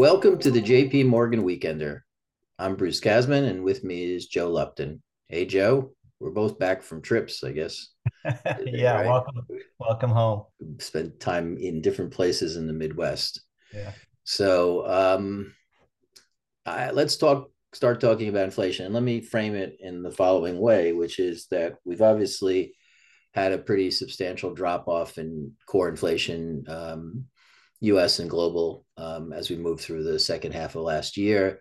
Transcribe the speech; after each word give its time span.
Welcome 0.00 0.38
to 0.38 0.50
the 0.50 0.62
JP 0.62 1.08
Morgan 1.08 1.42
Weekender. 1.42 2.00
I'm 2.58 2.74
Bruce 2.74 3.02
Kasman, 3.02 3.46
and 3.46 3.62
with 3.62 3.84
me 3.84 4.14
is 4.14 4.28
Joe 4.28 4.48
Lupton. 4.48 5.02
Hey, 5.28 5.44
Joe. 5.44 5.92
We're 6.18 6.30
both 6.30 6.58
back 6.58 6.82
from 6.82 7.02
trips, 7.02 7.44
I 7.44 7.52
guess. 7.52 7.88
yeah, 8.64 8.94
right? 8.94 9.06
welcome, 9.06 9.46
welcome 9.78 10.08
home. 10.08 10.44
Spent 10.78 11.20
time 11.20 11.58
in 11.58 11.82
different 11.82 12.12
places 12.12 12.56
in 12.56 12.66
the 12.66 12.72
Midwest. 12.72 13.42
Yeah. 13.74 13.92
So 14.24 14.88
um, 14.88 15.52
I, 16.64 16.92
let's 16.92 17.18
talk. 17.18 17.50
Start 17.74 18.00
talking 18.00 18.30
about 18.30 18.46
inflation, 18.46 18.86
and 18.86 18.94
let 18.94 19.02
me 19.02 19.20
frame 19.20 19.54
it 19.54 19.76
in 19.80 20.02
the 20.02 20.10
following 20.10 20.58
way, 20.58 20.94
which 20.94 21.18
is 21.18 21.46
that 21.50 21.74
we've 21.84 22.00
obviously 22.00 22.72
had 23.34 23.52
a 23.52 23.58
pretty 23.58 23.90
substantial 23.90 24.54
drop 24.54 24.88
off 24.88 25.18
in 25.18 25.52
core 25.66 25.90
inflation, 25.90 26.64
um, 26.68 27.26
U.S. 27.80 28.18
and 28.18 28.28
global, 28.28 28.84
um, 28.96 29.32
as 29.32 29.50
we 29.50 29.56
moved 29.56 29.82
through 29.82 30.04
the 30.04 30.18
second 30.18 30.52
half 30.52 30.74
of 30.74 30.82
last 30.82 31.16
year, 31.16 31.60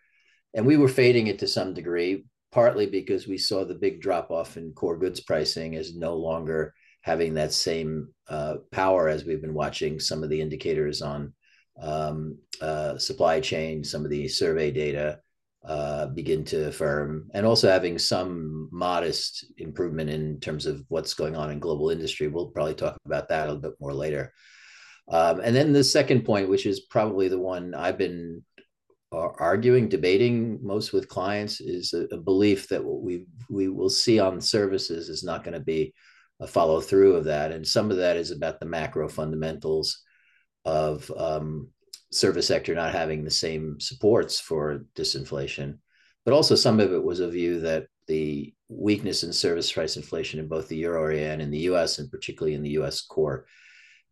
and 0.54 0.66
we 0.66 0.78
were 0.78 0.88
fading 0.88 1.28
it 1.28 1.40
to 1.40 1.48
some 1.48 1.74
degree, 1.74 2.26
partly 2.52 2.88
because 2.88 3.28
we 3.28 3.38
saw 3.38 3.64
the 3.64 3.76
big 3.76 4.02
drop 4.02 4.32
off 4.32 4.58
in 4.58 4.74
core 4.74 4.98
goods 4.98 5.22
pricing 5.22 5.76
as 5.76 5.96
no 5.96 6.16
longer 6.16 6.74
having 7.02 7.34
that 7.36 7.54
same 7.54 8.10
uh, 8.28 8.56
power 8.72 9.08
as 9.08 9.24
we've 9.24 9.42
been 9.42 9.54
watching 9.54 10.00
some 10.00 10.24
of 10.24 10.30
the 10.30 10.42
indicators 10.42 11.02
on 11.02 11.34
um, 11.82 12.38
uh, 12.62 12.98
supply 12.98 13.40
chain, 13.40 13.84
some 13.84 14.04
of 14.04 14.12
the 14.12 14.28
survey 14.28 14.72
data 14.72 15.20
uh, 15.66 16.08
begin 16.08 16.44
to 16.46 16.72
firm, 16.72 17.30
and 17.34 17.46
also 17.46 17.70
having 17.70 17.98
some 17.98 18.70
modest 18.72 19.46
improvement 19.58 20.10
in 20.10 20.40
terms 20.40 20.66
of 20.66 20.84
what's 20.90 21.14
going 21.14 21.36
on 21.36 21.52
in 21.52 21.60
global 21.60 21.90
industry. 21.90 22.28
We'll 22.28 22.48
probably 22.48 22.76
talk 22.76 22.98
about 23.06 23.30
that 23.30 23.48
a 23.48 23.54
little 23.54 23.62
bit 23.62 23.80
more 23.80 23.94
later. 23.94 24.34
Um, 25.10 25.40
and 25.40 25.56
then 25.56 25.74
the 25.74 25.84
second 25.84 26.24
point, 26.24 26.50
which 26.50 26.66
is 26.66 26.82
probably 26.82 27.28
the 27.28 27.40
one 27.40 27.74
I've 27.74 27.98
been 27.98 28.44
arguing, 29.12 29.90
debating 29.90 30.60
most 30.62 30.94
with 30.94 31.10
clients, 31.10 31.62
is 31.62 31.94
a, 31.94 32.04
a 32.14 32.18
belief 32.18 32.68
that 32.70 32.84
what 32.84 33.02
we 33.02 33.26
we 33.50 33.68
will 33.70 33.90
see 33.90 34.20
on 34.20 34.40
services 34.40 35.10
is 35.10 35.24
not 35.24 35.44
going 35.44 35.56
to 35.56 35.60
be 35.60 35.94
a 36.40 36.48
follow 36.48 36.80
through 36.80 37.16
of 37.16 37.26
that, 37.26 37.52
and 37.52 37.68
some 37.68 37.90
of 37.90 37.98
that 37.98 38.18
is 38.18 38.32
about 38.32 38.60
the 38.60 38.66
macro 38.66 39.10
fundamentals 39.10 40.04
of 40.64 41.12
um, 41.18 41.70
service 42.12 42.48
sector 42.48 42.76
not 42.76 42.94
having 42.94 43.24
the 43.24 43.32
same 43.32 43.80
supports 43.80 44.40
for 44.40 44.86
disinflation, 44.96 45.80
but 46.24 46.34
also 46.34 46.56
some 46.56 46.80
of 46.80 46.94
it 46.94 47.04
was 47.04 47.20
a 47.20 47.30
view 47.30 47.60
that 47.62 47.88
the 48.08 48.54
weakness 48.68 49.24
in 49.24 49.34
service 49.34 49.72
price 49.72 49.96
inflation 49.96 50.40
in 50.40 50.48
both 50.48 50.68
the 50.68 50.76
euro 50.76 51.04
area 51.04 51.32
and 51.32 51.42
in 51.42 51.50
the 51.50 51.60
U.S. 51.60 52.00
and 52.00 52.10
particularly 52.12 52.56
in 52.56 52.64
the 52.64 52.72
U.S. 52.72 53.02
core 53.02 53.46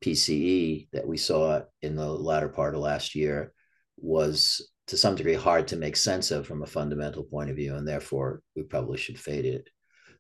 PCE 0.04 0.88
that 0.94 1.08
we 1.08 1.18
saw 1.18 1.62
in 1.82 1.96
the 1.96 2.08
latter 2.08 2.50
part 2.50 2.76
of 2.76 2.82
last 2.82 3.16
year 3.16 3.54
was 3.98 4.70
to 4.88 4.98
some 4.98 5.16
degree 5.16 5.34
hard 5.34 5.68
to 5.68 5.76
make 5.76 5.96
sense 5.96 6.32
of 6.32 6.48
from 6.48 6.64
a 6.64 6.68
fundamental 6.68 7.24
point 7.24 7.50
of 7.50 7.56
view, 7.56 7.76
and 7.76 7.88
therefore 7.88 8.42
we 8.56 8.64
probably 8.64 8.98
should 8.98 9.20
fade 9.20 9.46
it. 9.46 9.70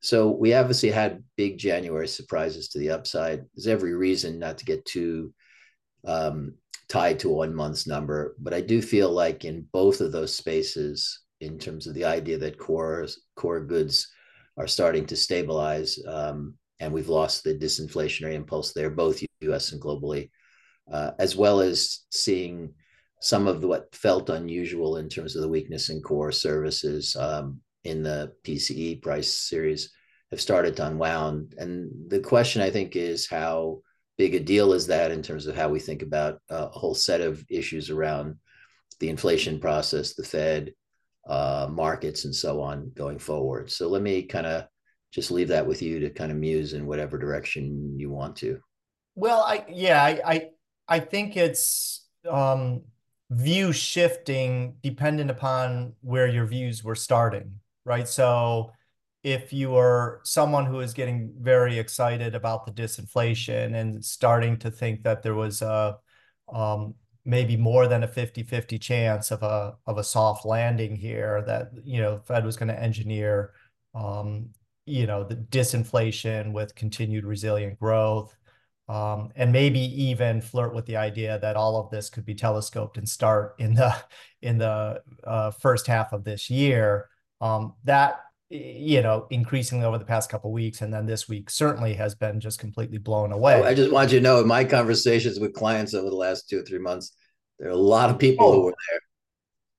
So 0.02 0.30
we 0.30 0.54
obviously 0.54 0.90
had 0.90 1.24
big 1.36 1.58
January 1.58 2.08
surprises 2.08 2.70
to 2.70 2.80
the 2.80 2.92
upside. 2.92 3.46
There's 3.56 3.68
every 3.68 3.96
reason 3.96 4.40
not 4.40 4.58
to 4.60 4.66
get 4.66 4.86
too 4.86 5.34
um, 6.06 6.56
tied 6.88 7.20
to 7.20 7.30
one 7.30 7.54
month's 7.54 7.88
number. 7.88 8.36
But 8.40 8.54
I 8.54 8.62
do 8.62 8.82
feel 8.82 9.12
like 9.12 9.46
in 9.46 9.68
both 9.72 10.02
of 10.02 10.12
those 10.12 10.36
spaces, 10.36 11.22
in 11.42 11.58
terms 11.58 11.88
of 11.88 11.94
the 11.94 12.06
idea 12.06 12.38
that 12.40 12.58
core 12.58 13.08
core 13.36 13.62
goods 13.62 14.08
are 14.58 14.68
starting 14.68 15.06
to 15.08 15.16
stabilize, 15.16 16.00
um, 16.08 16.56
and 16.80 16.94
we've 16.94 17.10
lost 17.10 17.44
the 17.44 17.56
disinflationary 17.56 18.34
impulse 18.34 18.74
there, 18.74 18.90
both 18.90 19.24
U.S. 19.42 19.72
and 19.72 19.82
globally, 19.82 20.30
uh, 20.92 21.12
as 21.20 21.36
well 21.36 21.60
as 21.60 22.06
seeing 22.12 22.74
some 23.22 23.48
of 23.48 23.62
the, 23.62 23.68
what 23.68 23.94
felt 23.96 24.30
unusual 24.30 24.98
in 24.98 25.10
terms 25.10 25.36
of 25.36 25.42
the 25.42 25.48
weakness 25.48 25.90
in 25.90 26.02
core 26.02 26.32
services 26.32 27.16
um, 27.16 27.60
in 27.84 28.04
the 28.04 28.32
PCE 28.44 29.02
price 29.02 29.34
series 29.34 29.92
have 30.32 30.42
started 30.42 30.76
to 30.76 30.86
unwound. 30.86 31.56
And 31.58 31.90
the 32.10 32.20
question 32.20 32.62
I 32.62 32.70
think 32.70 32.96
is 32.96 33.28
how 33.28 33.82
big 34.18 34.36
a 34.36 34.40
deal 34.40 34.74
is 34.74 34.88
that 34.88 35.12
in 35.12 35.22
terms 35.22 35.48
of 35.48 35.56
how 35.56 35.70
we 35.70 35.80
think 35.80 36.02
about 36.02 36.40
a 36.50 36.68
whole 36.68 36.96
set 36.96 37.22
of 37.22 37.44
issues 37.50 37.90
around 37.90 38.36
the 39.00 39.10
inflation 39.10 39.60
process, 39.60 40.14
the 40.14 40.24
Fed, 40.24 40.74
uh, 41.28 41.68
markets, 41.70 42.26
and 42.26 42.36
so 42.36 42.62
on 42.62 42.92
going 42.96 43.20
forward. 43.20 43.72
So 43.72 43.88
let 43.88 44.02
me 44.02 44.24
kind 44.24 44.48
of 44.48 44.66
just 45.18 45.32
leave 45.32 45.48
that 45.48 45.66
with 45.66 45.82
you 45.82 46.00
to 46.00 46.12
kind 46.12 46.32
of 46.32 46.38
muse 46.38 46.74
in 46.74 46.86
whatever 46.86 47.18
direction 47.18 47.98
you 47.98 48.12
want 48.12 48.36
to. 48.36 48.62
Well, 49.16 49.42
I 49.42 49.66
yeah, 49.68 50.04
I 50.04 50.22
I, 50.24 50.50
I 50.88 51.00
think 51.00 51.36
it's 51.36 52.06
um, 52.30 52.84
view 53.32 53.74
shifting 53.74 54.76
dependent 54.84 55.32
upon 55.32 55.94
where 56.02 56.28
your 56.28 56.46
views 56.46 56.84
were 56.84 56.94
starting, 56.94 57.60
right? 57.84 58.08
So 58.08 58.70
if 59.24 59.52
you 59.52 59.76
are 59.76 60.22
someone 60.24 60.68
who 60.68 60.82
is 60.82 60.94
getting 60.94 61.34
very 61.40 61.80
excited 61.80 62.36
about 62.36 62.68
the 62.68 62.72
disinflation 62.72 63.74
and 63.74 64.06
starting 64.06 64.56
to 64.60 64.70
think 64.70 65.02
that 65.02 65.24
there 65.24 65.34
was 65.34 65.64
a 65.64 65.98
um, 66.54 66.94
maybe 67.26 67.58
more 67.58 67.88
than 67.88 68.04
a 68.04 68.08
50-50 68.08 68.80
chance 68.80 69.32
of 69.32 69.42
a 69.42 69.78
of 69.88 69.98
a 69.98 70.04
soft 70.04 70.46
landing 70.46 70.96
here 70.96 71.44
that 71.48 71.72
you 71.84 72.02
know 72.02 72.22
Fed 72.28 72.46
was 72.46 72.56
going 72.56 72.70
to 72.70 72.80
engineer 72.80 73.54
um, 73.96 74.50
you 74.88 75.06
know 75.06 75.24
the 75.24 75.36
disinflation 75.36 76.52
with 76.52 76.76
continued 76.76 77.26
resilient 77.26 77.80
growth 77.80 78.36
um, 78.90 79.32
and 79.36 79.52
maybe 79.52 79.80
even 79.80 80.42
flirt 80.42 80.74
with 80.74 80.86
the 80.86 80.96
idea 80.96 81.38
that 81.40 81.58
all 81.58 81.78
of 81.78 81.90
this 81.90 82.10
could 82.10 82.26
be 82.26 82.34
telescoped 82.34 82.98
and 82.98 83.08
start 83.08 83.56
in 83.60 83.74
the 83.74 83.96
in 84.42 84.58
the 84.58 85.02
uh, 85.24 85.52
first 85.52 85.88
half 85.88 86.14
of 86.14 86.24
this 86.24 86.50
year 86.50 87.10
um, 87.42 87.74
that 87.84 88.22
you 88.50 89.02
know, 89.02 89.28
increasingly 89.30 89.86
over 89.86 89.98
the 89.98 90.06
past 90.06 90.30
couple 90.30 90.52
weeks, 90.52 90.82
and 90.82 90.94
then 90.94 91.06
this 91.06 91.28
week 91.28 91.50
certainly 91.50 91.94
has 91.94 92.16
been 92.16 92.40
just 92.40 92.60
completely 92.60 92.98
blown 92.98 93.34
away. 93.34 93.62
I 93.64 93.74
just 93.74 93.92
want 93.92 94.12
you 94.12 94.20
to 94.20 94.24
know, 94.24 94.40
in 94.40 94.48
my 94.48 94.64
conversations 94.64 95.40
with 95.40 95.54
clients 95.54 95.94
over 95.94 96.10
the 96.10 96.16
last 96.16 96.50
two 96.50 96.60
or 96.60 96.64
three 96.64 96.80
months, 96.80 97.12
there 97.60 97.68
are 97.68 97.72
a 97.72 97.76
lot 97.76 98.10
of 98.10 98.18
people 98.18 98.46
oh. 98.46 98.54
who 98.54 98.62
were 98.66 98.76
there. 98.90 99.00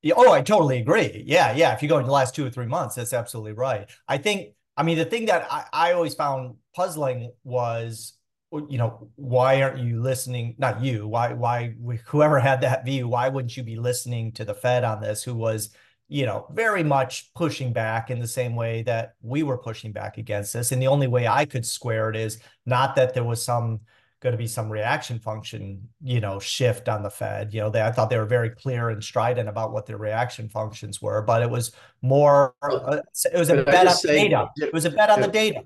Yeah, 0.02 0.14
oh, 0.16 0.32
I 0.32 0.42
totally 0.42 0.78
agree. 0.78 1.24
Yeah, 1.26 1.54
yeah. 1.56 1.74
If 1.74 1.82
you 1.82 1.88
go 1.88 1.98
in 1.98 2.04
the 2.04 2.12
last 2.12 2.34
two 2.34 2.46
or 2.46 2.50
three 2.50 2.66
months, 2.66 2.94
that's 2.94 3.12
absolutely 3.12 3.52
right. 3.52 3.88
I 4.06 4.18
think. 4.18 4.54
I 4.78 4.82
mean, 4.84 4.96
the 4.96 5.04
thing 5.04 5.26
that 5.26 5.46
I, 5.50 5.64
I 5.72 5.92
always 5.92 6.14
found 6.14 6.56
puzzling 6.74 7.32
was 7.44 8.14
you 8.50 8.78
know 8.78 9.10
why 9.16 9.60
aren't 9.60 9.78
you 9.78 10.00
listening 10.00 10.54
not 10.56 10.82
you 10.82 11.06
why 11.06 11.34
why 11.34 11.74
whoever 12.06 12.40
had 12.40 12.62
that 12.62 12.82
view 12.82 13.06
why 13.06 13.28
wouldn't 13.28 13.54
you 13.54 13.62
be 13.62 13.76
listening 13.76 14.32
to 14.32 14.42
the 14.42 14.54
fed 14.54 14.84
on 14.84 15.02
this 15.02 15.22
who 15.22 15.34
was 15.34 15.68
you 16.08 16.24
know, 16.24 16.46
very 16.52 16.82
much 16.82 17.32
pushing 17.34 17.72
back 17.72 18.10
in 18.10 18.18
the 18.18 18.26
same 18.26 18.56
way 18.56 18.82
that 18.82 19.14
we 19.20 19.42
were 19.42 19.58
pushing 19.58 19.92
back 19.92 20.16
against 20.16 20.54
this. 20.54 20.72
And 20.72 20.80
the 20.80 20.86
only 20.86 21.06
way 21.06 21.28
I 21.28 21.44
could 21.44 21.66
square 21.66 22.08
it 22.08 22.16
is 22.16 22.40
not 22.64 22.96
that 22.96 23.12
there 23.12 23.24
was 23.24 23.44
some 23.44 23.80
going 24.20 24.32
to 24.32 24.38
be 24.38 24.46
some 24.46 24.70
reaction 24.70 25.18
function, 25.18 25.88
you 26.02 26.20
know, 26.20 26.40
shift 26.40 26.88
on 26.88 27.02
the 27.02 27.10
Fed. 27.10 27.54
You 27.54 27.60
know, 27.60 27.70
they, 27.70 27.82
I 27.82 27.92
thought 27.92 28.10
they 28.10 28.18
were 28.18 28.26
very 28.26 28.50
clear 28.50 28.90
and 28.90 29.02
strident 29.02 29.48
about 29.48 29.72
what 29.72 29.86
their 29.86 29.96
reaction 29.96 30.48
functions 30.48 31.00
were, 31.00 31.22
but 31.22 31.42
it 31.42 31.50
was 31.50 31.72
more, 32.02 32.54
uh, 32.62 33.00
it 33.32 33.38
was 33.38 33.50
a 33.50 33.62
bet 33.62 33.86
on 33.86 33.94
the 34.02 34.08
data. 34.08 34.48
It 34.56 34.72
was 34.72 34.84
a 34.84 34.90
bet 34.90 35.10
on 35.10 35.20
the 35.20 35.28
data. 35.28 35.62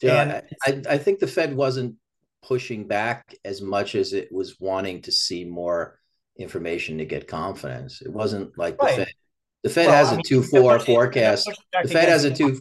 Yeah, 0.00 0.42
and 0.66 0.86
I, 0.88 0.94
I 0.94 0.98
think 0.98 1.18
the 1.18 1.26
Fed 1.26 1.56
wasn't 1.56 1.96
pushing 2.42 2.86
back 2.86 3.34
as 3.44 3.62
much 3.62 3.94
as 3.94 4.12
it 4.12 4.30
was 4.30 4.60
wanting 4.60 5.00
to 5.02 5.12
see 5.12 5.44
more 5.44 5.98
information 6.36 6.98
to 6.98 7.04
get 7.04 7.26
confidence. 7.26 8.02
It 8.02 8.12
wasn't 8.12 8.58
like 8.58 8.80
right. 8.82 8.98
the 8.98 9.04
Fed 9.04 9.14
the 9.62 9.70
Fed 9.70 9.86
well, 9.86 10.04
has 10.04 10.12
a 10.12 10.20
two 10.22 10.42
four 10.42 10.78
forecast. 10.78 11.50
The 11.82 11.88
Fed 11.88 12.08
has 12.08 12.24
a 12.24 12.34
two. 12.34 12.60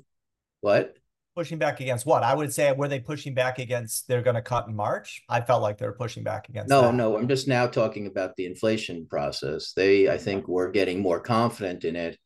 What? 0.62 0.96
Pushing 1.36 1.58
back 1.58 1.80
against 1.80 2.06
what? 2.06 2.22
I 2.22 2.36
would 2.36 2.54
say 2.54 2.72
were 2.74 2.88
they 2.88 3.00
pushing 3.00 3.34
back 3.34 3.58
against 3.58 4.08
they're 4.08 4.22
going 4.22 4.36
to 4.36 4.42
cut 4.42 4.68
in 4.68 4.76
March? 4.76 5.24
I 5.28 5.42
felt 5.42 5.64
like 5.64 5.80
they 5.80 5.86
were 5.88 5.94
pushing 5.94 6.24
back 6.24 6.48
against. 6.50 6.70
No, 6.70 6.84
that. 6.84 6.94
no. 6.94 7.18
I'm 7.18 7.28
just 7.28 7.47
now 7.47 7.66
talking 7.66 8.06
about 8.06 8.35
the 8.35 8.46
inflation 8.46 9.08
process. 9.08 9.74
They, 9.74 10.09
I 10.09 10.18
think, 10.18 10.47
were 10.47 10.70
getting 10.70 11.02
more 11.02 11.20
confident 11.20 11.85
in 11.85 11.96
it. 11.96 12.20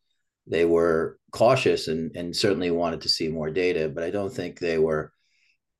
They 0.45 0.65
were 0.65 1.19
cautious 1.31 1.87
and 1.87 2.15
and 2.15 2.35
certainly 2.35 2.71
wanted 2.71 3.01
to 3.01 3.09
see 3.09 3.27
more 3.27 3.49
data, 3.49 3.89
but 3.89 4.03
I 4.03 4.09
don't 4.09 4.33
think 4.33 4.59
they 4.59 4.77
were 4.77 5.11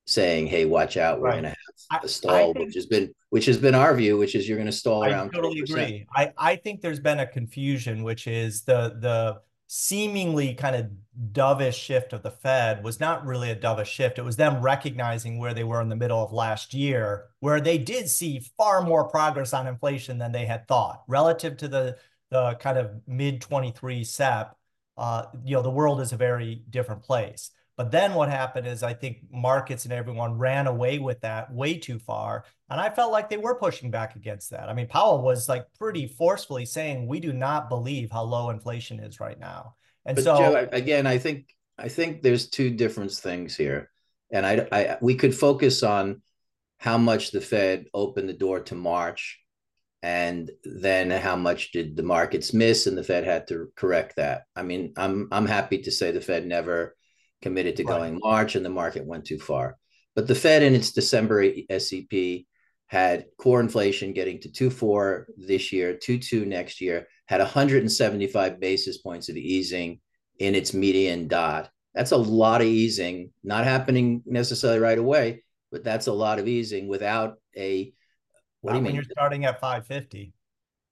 saying, 0.06 0.46
"Hey, 0.46 0.64
watch 0.64 0.96
out, 0.96 1.20
we're 1.20 1.26
right. 1.26 1.42
going 1.42 1.54
to 1.54 1.56
have 1.90 2.04
a 2.04 2.08
stall," 2.08 2.54
think, 2.54 2.66
which 2.66 2.74
has 2.74 2.86
been 2.86 3.12
which 3.30 3.46
has 3.46 3.58
been 3.58 3.74
our 3.74 3.94
view, 3.94 4.16
which 4.16 4.34
is 4.34 4.48
you're 4.48 4.58
going 4.58 4.66
to 4.66 4.72
stall 4.72 5.04
I 5.04 5.10
around. 5.10 5.28
I 5.28 5.36
totally 5.36 5.62
20%. 5.62 5.70
agree. 5.70 6.06
I 6.14 6.32
I 6.36 6.56
think 6.56 6.80
there's 6.80 7.00
been 7.00 7.20
a 7.20 7.26
confusion, 7.26 8.02
which 8.02 8.26
is 8.26 8.62
the 8.62 8.96
the 9.00 9.40
seemingly 9.68 10.54
kind 10.54 10.74
of 10.74 10.90
dovish 11.32 11.74
shift 11.74 12.14
of 12.14 12.22
the 12.22 12.30
Fed 12.30 12.82
was 12.82 12.98
not 12.98 13.26
really 13.26 13.50
a 13.50 13.56
dovish 13.56 13.86
shift. 13.86 14.18
It 14.18 14.24
was 14.24 14.36
them 14.36 14.62
recognizing 14.62 15.38
where 15.38 15.52
they 15.52 15.62
were 15.62 15.82
in 15.82 15.90
the 15.90 15.96
middle 15.96 16.22
of 16.24 16.32
last 16.32 16.72
year, 16.72 17.26
where 17.40 17.60
they 17.60 17.76
did 17.76 18.08
see 18.08 18.40
far 18.56 18.80
more 18.80 19.08
progress 19.08 19.52
on 19.52 19.66
inflation 19.66 20.18
than 20.18 20.32
they 20.32 20.46
had 20.46 20.66
thought 20.66 21.02
relative 21.06 21.56
to 21.58 21.68
the 21.68 21.98
the 22.30 22.54
kind 22.60 22.78
of 22.78 22.90
mid 23.06 23.40
23 23.40 24.04
SEP. 24.04 24.56
Uh, 24.96 25.24
you 25.44 25.54
know, 25.54 25.62
the 25.62 25.70
world 25.70 26.00
is 26.00 26.12
a 26.12 26.16
very 26.16 26.62
different 26.70 27.02
place. 27.02 27.50
But 27.78 27.92
then 27.92 28.14
what 28.14 28.28
happened 28.28 28.66
is 28.66 28.82
I 28.82 28.92
think 28.92 29.18
markets 29.30 29.84
and 29.84 29.94
everyone 29.94 30.36
ran 30.36 30.66
away 30.66 30.98
with 30.98 31.20
that 31.20 31.52
way 31.52 31.78
too 31.78 32.00
far. 32.00 32.44
And 32.68 32.80
I 32.80 32.90
felt 32.90 33.12
like 33.12 33.30
they 33.30 33.36
were 33.36 33.54
pushing 33.54 33.92
back 33.92 34.16
against 34.16 34.50
that. 34.50 34.68
I 34.68 34.74
mean, 34.74 34.88
Powell 34.88 35.22
was 35.22 35.48
like 35.48 35.64
pretty 35.78 36.08
forcefully 36.08 36.66
saying, 36.66 37.06
we 37.06 37.20
do 37.20 37.32
not 37.32 37.68
believe 37.68 38.10
how 38.10 38.24
low 38.24 38.50
inflation 38.50 38.98
is 38.98 39.20
right 39.20 39.38
now. 39.38 39.76
And 40.04 40.16
but 40.16 40.24
so 40.24 40.38
Joe, 40.38 40.68
again, 40.72 41.06
I 41.06 41.18
think 41.18 41.54
I 41.78 41.88
think 41.88 42.20
there's 42.20 42.50
two 42.50 42.70
different 42.70 43.12
things 43.12 43.56
here. 43.56 43.90
And 44.32 44.44
I, 44.44 44.66
I 44.72 44.98
we 45.00 45.14
could 45.14 45.34
focus 45.34 45.84
on 45.84 46.20
how 46.78 46.98
much 46.98 47.30
the 47.30 47.40
Fed 47.40 47.86
opened 47.94 48.28
the 48.28 48.32
door 48.32 48.58
to 48.58 48.74
March 48.74 49.38
and 50.02 50.50
then 50.64 51.12
how 51.12 51.36
much 51.36 51.70
did 51.70 51.96
the 51.96 52.02
markets 52.02 52.52
miss 52.52 52.88
and 52.88 52.98
the 52.98 53.04
Fed 53.04 53.22
had 53.22 53.46
to 53.48 53.70
correct 53.76 54.16
that. 54.16 54.46
I 54.56 54.64
mean, 54.64 54.94
I'm 54.96 55.28
I'm 55.30 55.46
happy 55.46 55.78
to 55.82 55.92
say 55.92 56.10
the 56.10 56.20
Fed 56.20 56.44
never 56.44 56.96
committed 57.42 57.76
to 57.76 57.84
going 57.84 58.14
right. 58.14 58.22
March 58.22 58.56
and 58.56 58.64
the 58.64 58.70
market 58.70 59.06
went 59.06 59.24
too 59.24 59.38
far. 59.38 59.76
But 60.14 60.26
the 60.26 60.34
Fed 60.34 60.62
in 60.62 60.74
its 60.74 60.92
December 60.92 61.44
SEP 61.78 62.44
had 62.86 63.26
core 63.38 63.60
inflation 63.60 64.12
getting 64.12 64.40
to 64.40 64.48
2.4 64.48 65.26
this 65.36 65.72
year, 65.72 65.94
2.2 65.94 66.46
next 66.46 66.80
year, 66.80 67.06
had 67.26 67.40
175 67.40 68.58
basis 68.58 68.98
points 68.98 69.28
of 69.28 69.36
easing 69.36 70.00
in 70.38 70.54
its 70.54 70.72
median 70.72 71.28
dot. 71.28 71.70
That's 71.94 72.12
a 72.12 72.16
lot 72.16 72.60
of 72.60 72.66
easing, 72.66 73.32
not 73.44 73.64
happening 73.64 74.22
necessarily 74.24 74.78
right 74.78 74.98
away, 74.98 75.44
but 75.70 75.84
that's 75.84 76.06
a 76.06 76.12
lot 76.12 76.38
of 76.38 76.48
easing 76.48 76.88
without 76.88 77.34
a 77.56 77.92
what 78.60 78.72
not 78.72 78.78
do 78.78 78.78
you 78.78 78.84
mean? 78.86 78.94
You're 78.96 79.04
starting 79.04 79.44
at 79.44 79.60
550. 79.60 80.32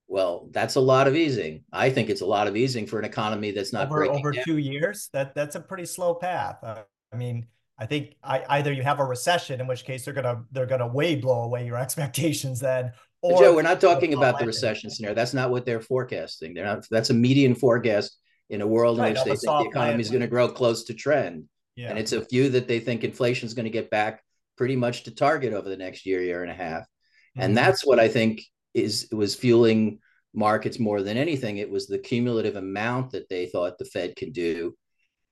Well, 0.09 0.49
that's 0.53 0.77
a 0.77 0.81
lot 0.81 1.09
of 1.09 1.17
easing. 1.17 1.65
I 1.73 1.91
think 1.91 2.11
it's 2.11 2.21
a 2.21 2.27
lot 2.27 2.47
of 2.47 2.57
easing 2.57 2.87
for 2.87 2.99
an 2.99 3.05
economy 3.05 3.51
that's 3.51 3.73
not 3.73 3.89
over 3.91 4.05
over 4.05 4.33
down. 4.33 4.45
two 4.45 4.59
years. 4.59 5.09
That 5.13 5.35
that's 5.35 5.57
a 5.57 5.61
pretty 5.61 5.87
slow 5.87 6.15
path. 6.15 6.59
Uh, 6.63 6.83
I 7.13 7.17
mean, 7.17 7.47
I 7.79 7.87
think 7.87 8.15
I, 8.23 8.45
either 8.51 8.73
you 8.73 8.83
have 8.83 9.01
a 9.01 9.05
recession, 9.05 9.61
in 9.61 9.67
which 9.67 9.85
case 9.85 10.05
they're 10.05 10.15
gonna 10.15 10.45
they're 10.53 10.67
gonna 10.67 10.87
way 10.87 11.17
blow 11.17 11.43
away 11.43 11.67
your 11.67 11.77
expectations 11.87 12.61
then. 12.61 12.93
Or 13.23 13.41
Joe, 13.41 13.55
we're 13.55 13.63
not 13.63 13.81
talking 13.81 14.15
about 14.15 14.39
the 14.39 14.47
recession 14.47 14.91
scenario. 14.91 15.15
That's 15.15 15.35
not 15.35 15.51
what 15.51 15.67
they're 15.67 15.81
forecasting. 15.81 16.55
They're 16.55 16.65
not. 16.65 16.87
That's 16.91 17.11
a 17.11 17.15
median 17.15 17.55
forecast 17.55 18.17
in 18.49 18.61
a 18.61 18.67
world 18.67 18.99
right, 18.99 19.09
in 19.09 19.15
which 19.15 19.25
they 19.25 19.31
think 19.31 19.43
the 19.43 19.71
economy 19.71 20.01
is 20.01 20.11
going 20.11 20.21
to 20.21 20.29
grow 20.29 20.49
close 20.49 20.85
to 20.85 20.95
trend. 20.95 21.45
Yeah. 21.75 21.91
And 21.91 21.99
it's 21.99 22.13
a 22.13 22.21
view 22.21 22.51
that 22.51 22.69
they 22.69 22.79
think 22.79 23.05
inflation 23.05 23.47
is 23.47 23.55
going 23.55 23.65
to 23.65 23.71
get 23.71 23.91
back 23.91 24.23
pretty 24.57 24.77
much 24.77 25.05
to 25.05 25.15
target 25.15 25.53
over 25.53 25.69
the 25.69 25.77
next 25.77 26.07
year, 26.07 26.23
year 26.23 26.43
and 26.43 26.51
a 26.51 26.55
half. 26.55 26.83
Mm-hmm. 26.83 27.41
And 27.41 27.57
that's 27.57 27.85
what 27.85 27.99
I 27.99 28.09
think 28.09 28.43
is 28.77 29.09
was 29.11 29.35
fueling 29.35 29.99
markets 30.35 30.79
more 30.79 31.03
than 31.03 31.17
anything. 31.17 31.57
It 31.57 31.71
was 31.71 31.87
the 31.87 31.99
cumulative 31.99 32.57
amount 32.57 33.13
that 33.13 33.29
they 33.29 33.47
thought 33.47 33.79
the 33.79 33.87
Fed 33.87 34.15
can 34.17 34.33
do. 34.33 34.77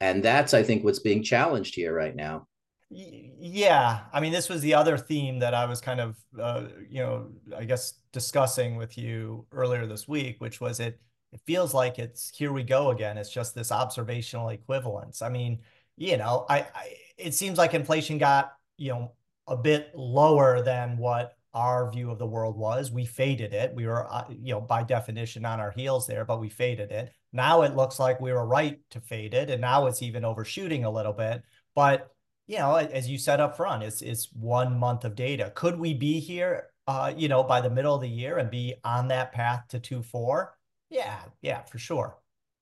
And 0.01 0.23
that's, 0.23 0.55
I 0.55 0.63
think, 0.63 0.83
what's 0.83 0.99
being 0.99 1.23
challenged 1.23 1.75
here 1.75 1.95
right 1.95 2.17
now. 2.17 2.47
Yeah. 2.91 4.01
I 4.13 4.21
mean, 4.21 4.33
this 4.33 4.49
was 4.49 4.61
the 4.61 4.75
other 4.75 4.97
theme 4.97 5.41
that 5.41 5.55
I 5.55 5.67
was 5.67 5.81
kind 5.81 6.01
of, 6.01 6.17
uh, 6.41 6.65
you 6.89 7.03
know, 7.03 7.33
I 7.57 7.65
guess 7.65 7.95
discussing 8.13 8.77
with 8.77 8.97
you 8.97 9.47
earlier 9.53 9.87
this 9.87 10.09
week, 10.09 10.37
which 10.39 10.61
was 10.61 10.81
it, 10.81 11.01
it 11.33 11.41
feels 11.47 11.75
like 11.75 11.99
it's 11.99 12.31
here 12.37 12.53
we 12.53 12.63
go 12.63 12.91
again. 12.91 13.19
It's 13.19 13.31
just 13.31 13.55
this 13.55 13.73
observational 13.73 14.51
equivalence. 14.51 15.23
I 15.23 15.29
mean, 15.29 15.61
you 15.97 16.17
know, 16.17 16.47
I, 16.49 16.61
I 16.61 16.97
it 17.19 17.35
seems 17.35 17.59
like 17.59 17.75
inflation 17.75 18.19
got, 18.19 18.53
you 18.77 18.91
know, 18.91 19.13
a 19.47 19.57
bit 19.57 19.91
lower 19.95 20.63
than 20.63 20.97
what 20.97 21.34
our 21.55 21.91
view 21.91 22.11
of 22.11 22.19
the 22.19 22.27
world 22.27 22.57
was. 22.57 22.91
We 22.91 23.07
faded 23.07 23.55
it. 23.55 23.75
We 23.75 23.87
were, 23.87 24.13
uh, 24.13 24.25
you 24.29 24.53
know, 24.53 24.61
by 24.61 24.83
definition 24.83 25.47
on 25.47 25.61
our 25.61 25.71
heels 25.71 26.07
there, 26.07 26.25
but 26.25 26.41
we 26.41 26.49
faded 26.49 26.91
it. 26.91 27.13
Now 27.33 27.63
it 27.63 27.77
looks 27.77 27.99
like 27.99 28.21
we 28.21 28.33
were 28.33 28.47
right 28.47 28.79
to 28.91 29.01
fade 29.01 29.35
it, 29.35 29.51
and 29.51 29.61
now 29.61 29.87
it's 29.87 30.03
even 30.03 30.25
overshooting 30.25 30.85
a 30.85 30.91
little 30.91 31.13
bit. 31.13 31.43
But 31.75 32.11
you 32.47 32.59
know, 32.59 32.77
as 32.77 33.09
you 33.09 33.19
said 33.19 33.41
up 33.41 33.57
front, 33.57 33.83
it's 33.83 34.03
it's 34.03 34.29
one 34.33 34.79
month 34.79 35.05
of 35.05 35.15
data. 35.15 35.53
Could 35.55 35.79
we 35.79 35.95
be 35.95 36.21
here, 36.21 36.69
uh, 36.87 37.13
you 37.17 37.29
know, 37.29 37.43
by 37.43 37.61
the 37.61 37.71
middle 37.71 37.95
of 37.95 38.03
the 38.03 38.09
year 38.09 38.39
and 38.39 38.51
be 38.51 38.75
on 38.85 39.09
that 39.09 39.33
path 39.33 39.65
to 39.69 39.81
two 39.81 40.03
four? 40.03 40.57
Yeah, 40.91 41.19
yeah, 41.41 41.63
for 41.63 41.79
sure. 41.79 42.19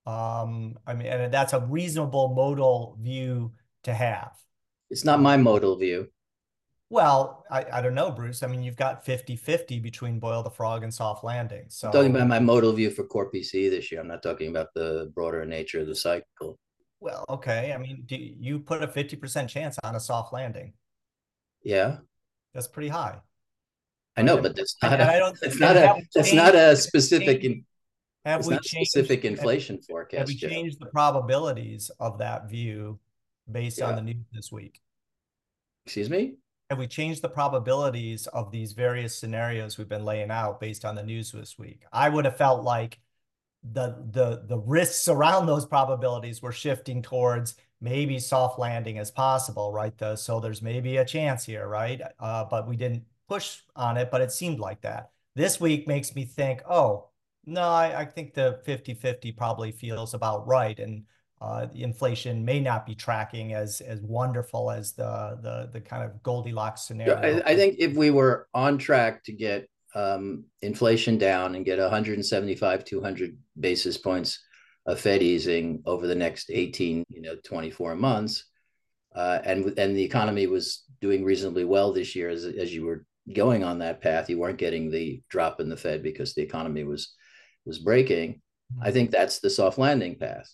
Um, 0.07 0.79
I 0.87 0.95
mean, 0.95 1.07
and 1.09 1.33
that's 1.33 1.53
a 1.53 1.61
reasonable 1.61 2.35
modal 2.35 2.97
view 3.01 3.53
to 3.85 3.95
have. 3.95 4.33
It's 4.91 5.05
not 5.05 5.21
my 5.21 5.37
modal 5.37 5.77
view. 5.77 6.09
Well, 6.93 7.47
I, 7.51 7.65
I 7.73 7.81
don't 7.81 7.95
know, 7.95 8.11
Bruce. 8.11 8.43
I 8.43 8.49
mean, 8.49 8.63
you've 8.63 8.77
got 8.77 9.03
50 9.03 9.35
50 9.35 9.81
between 9.81 10.19
Boil 10.19 10.43
the 10.43 10.51
Frog 10.51 10.83
and 10.83 10.93
Soft 10.93 11.25
Landing. 11.25 11.65
So, 11.69 11.89
I'm 11.89 11.93
talking 11.95 12.15
about 12.15 12.29
my 12.29 12.39
modal 12.39 12.71
view 12.75 12.91
for 12.91 13.03
core 13.03 13.31
PC 13.33 13.71
this 13.71 13.91
year. 13.91 13.99
I'm 13.99 14.09
not 14.09 14.23
talking 14.23 14.51
about 14.51 14.75
the 14.75 15.11
broader 15.15 15.47
nature 15.47 15.81
of 15.81 15.87
the 15.87 15.95
cycle. 15.95 16.59
Well, 17.01 17.25
okay. 17.31 17.73
I 17.73 17.79
mean, 17.79 18.03
do 18.05 18.17
you 18.19 18.59
put 18.59 18.83
a 18.83 18.87
50% 18.87 19.49
chance 19.49 19.79
on 19.83 19.97
a 19.97 20.01
soft 20.01 20.35
landing? 20.35 20.75
Yeah. 21.65 21.97
That's 22.53 22.69
pretty 22.69 22.91
high. 22.91 23.21
I 24.19 24.21
know, 24.21 24.37
but 24.37 24.55
that's 24.55 24.77
not, 24.83 25.01
a, 25.01 25.19
don't, 25.19 25.41
that's 25.41 25.59
not 25.59 25.77
a, 25.79 26.03
that's 26.15 26.35
not 26.35 26.55
a 26.55 26.77
specific, 26.77 27.43
in, 27.43 27.65
have 28.27 28.45
we 28.45 28.59
changed, 28.59 28.91
specific 28.91 29.25
inflation 29.25 29.77
have, 29.77 29.87
forecast. 29.87 30.19
Have 30.19 30.29
we 30.29 30.37
changed 30.37 30.79
the 30.79 30.91
probabilities 30.91 31.91
of 31.99 32.19
that 32.19 32.51
view 32.51 32.99
based 33.51 33.79
yeah. 33.79 33.87
on 33.87 33.97
the 33.97 34.03
news 34.03 34.27
this 34.35 34.53
week? 34.53 34.79
Excuse 35.87 36.11
me? 36.11 36.35
Have 36.73 36.79
we 36.79 36.87
changed 36.87 37.23
the 37.23 37.29
probabilities 37.29 38.27
of 38.29 38.51
these 38.51 38.73
various 38.73 39.15
scenarios 39.15 39.77
we've 39.77 39.89
been 39.89 40.07
laying 40.07 40.31
out 40.31 40.59
based 40.59 40.85
on 40.87 40.95
the 40.95 41.03
news 41.03 41.31
this 41.31 41.59
week? 41.59 41.85
I 41.93 42.09
would 42.09 42.25
have 42.25 42.39
felt 42.39 42.65
like 42.65 42.99
the 43.63 44.05
the 44.11 44.43
the 44.47 44.59
risks 44.59 45.07
around 45.07 45.47
those 45.47 45.67
probabilities 45.67 46.41
were 46.43 46.51
shifting 46.51 47.03
towards 47.03 47.57
maybe 47.83 48.19
soft 48.19 48.59
landing 48.59 48.99
as 48.99 49.11
possible, 49.11 49.71
right? 49.71 49.97
The, 49.99 50.17
so 50.17 50.41
there's 50.41 50.63
maybe 50.63 50.97
a 50.97 51.05
chance 51.05 51.45
here, 51.45 51.69
right? 51.69 52.01
Uh, 52.19 52.45
but 52.45 52.67
we 52.67 52.77
didn't 52.77 53.05
push 53.29 53.59
on 53.77 53.99
it, 53.99 54.11
but 54.11 54.23
it 54.23 54.33
seemed 54.33 54.59
like 54.59 54.81
that. 54.81 55.11
This 55.35 55.61
week 55.61 55.87
makes 55.87 56.15
me 56.15 56.25
think, 56.25 56.63
oh, 56.69 57.11
no, 57.45 57.63
I, 57.63 58.01
I 58.01 58.05
think 58.07 58.35
the 58.35 58.61
50-50 58.67 59.37
probably 59.37 59.73
feels 59.73 60.15
about 60.15 60.47
right. 60.47 60.79
And 60.79 61.05
inflation 61.75 62.45
may 62.45 62.61
not 62.61 62.87
be 62.87 62.95
tracking 62.95 63.55
as 63.55 63.81
as 63.81 64.01
wonderful 64.01 64.71
as 64.71 64.93
the 64.93 65.39
the 65.43 65.71
the 65.73 65.81
kind 65.81 66.05
of 66.05 66.23
Goldilocks 66.23 66.83
scenario. 66.83 67.17
I, 67.17 67.51
I 67.53 67.57
think 67.57 67.77
if 67.79 67.95
we 67.95 68.11
were 68.11 68.49
on 68.55 68.79
track 68.79 69.25
to 69.25 69.33
get 69.33 69.69
um, 69.95 70.45
inflation 70.63 71.19
down 71.19 71.55
and 71.55 71.65
get 71.65 71.79
175 71.79 72.85
200 72.85 73.37
basis 73.59 73.99
points 73.99 74.43
of 74.87 75.01
Fed 75.01 75.23
easing 75.23 75.83
over 75.85 76.07
the 76.07 76.15
next 76.15 76.51
18 76.51 77.05
you 77.09 77.23
know 77.23 77.37
24 77.45 77.97
months, 77.97 78.45
uh, 79.15 79.39
and 79.45 79.79
and 79.79 79.97
the 79.97 80.05
economy 80.05 80.47
was 80.47 80.85
doing 81.01 81.25
reasonably 81.25 81.65
well 81.65 81.93
this 81.93 82.15
year 82.15 82.29
as 82.29 82.45
as 82.45 82.73
you 82.73 82.85
were 82.85 83.05
going 83.33 83.63
on 83.65 83.79
that 83.79 84.01
path, 84.01 84.29
you 84.29 84.39
weren't 84.39 84.59
getting 84.59 84.91
the 84.91 85.23
drop 85.29 85.61
in 85.61 85.69
the 85.69 85.77
Fed 85.77 86.03
because 86.03 86.35
the 86.35 86.43
economy 86.43 86.85
was 86.85 87.15
was 87.65 87.79
breaking. 87.79 88.35
Mm-hmm. 88.75 88.83
I 88.85 88.91
think 88.91 89.11
that's 89.11 89.39
the 89.39 89.51
soft 89.51 89.79
landing 89.79 90.17
path. 90.17 90.53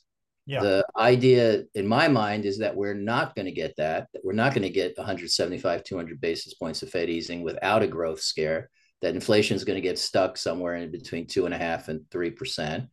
Yeah. 0.49 0.61
The 0.61 0.87
idea 0.97 1.65
in 1.75 1.87
my 1.87 2.09
mind 2.09 2.47
is 2.47 2.57
that 2.59 2.75
we're 2.75 2.95
not 2.95 3.35
going 3.35 3.45
to 3.45 3.53
get 3.53 3.77
that, 3.77 4.09
that 4.15 4.25
we're 4.25 4.33
not 4.33 4.55
going 4.55 4.63
to 4.63 4.71
get 4.71 4.97
175, 4.97 5.85
200 5.85 6.21
basis 6.23 6.55
points 6.55 6.83
of 6.83 6.89
Fed 6.89 7.11
easing 7.11 7.43
without 7.43 7.83
a 7.83 7.87
growth 7.87 8.23
scare, 8.23 8.71
that 9.03 9.15
inflation 9.15 9.57
is 9.57 9.65
going 9.65 9.77
to 9.77 9.83
get 9.87 9.99
stuck 9.99 10.39
somewhere 10.39 10.77
in 10.77 10.91
between 10.91 11.27
two 11.27 11.45
and 11.45 11.53
a 11.53 11.59
half 11.59 11.89
and 11.89 12.01
3%. 12.11 12.89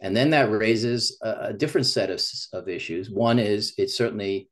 And 0.00 0.16
then 0.16 0.30
that 0.30 0.48
raises 0.52 1.18
a, 1.20 1.48
a 1.48 1.52
different 1.52 1.88
set 1.88 2.08
of, 2.08 2.22
of 2.52 2.68
issues. 2.68 3.10
One 3.10 3.40
is 3.40 3.74
it's 3.78 3.96
certainly 3.96 4.48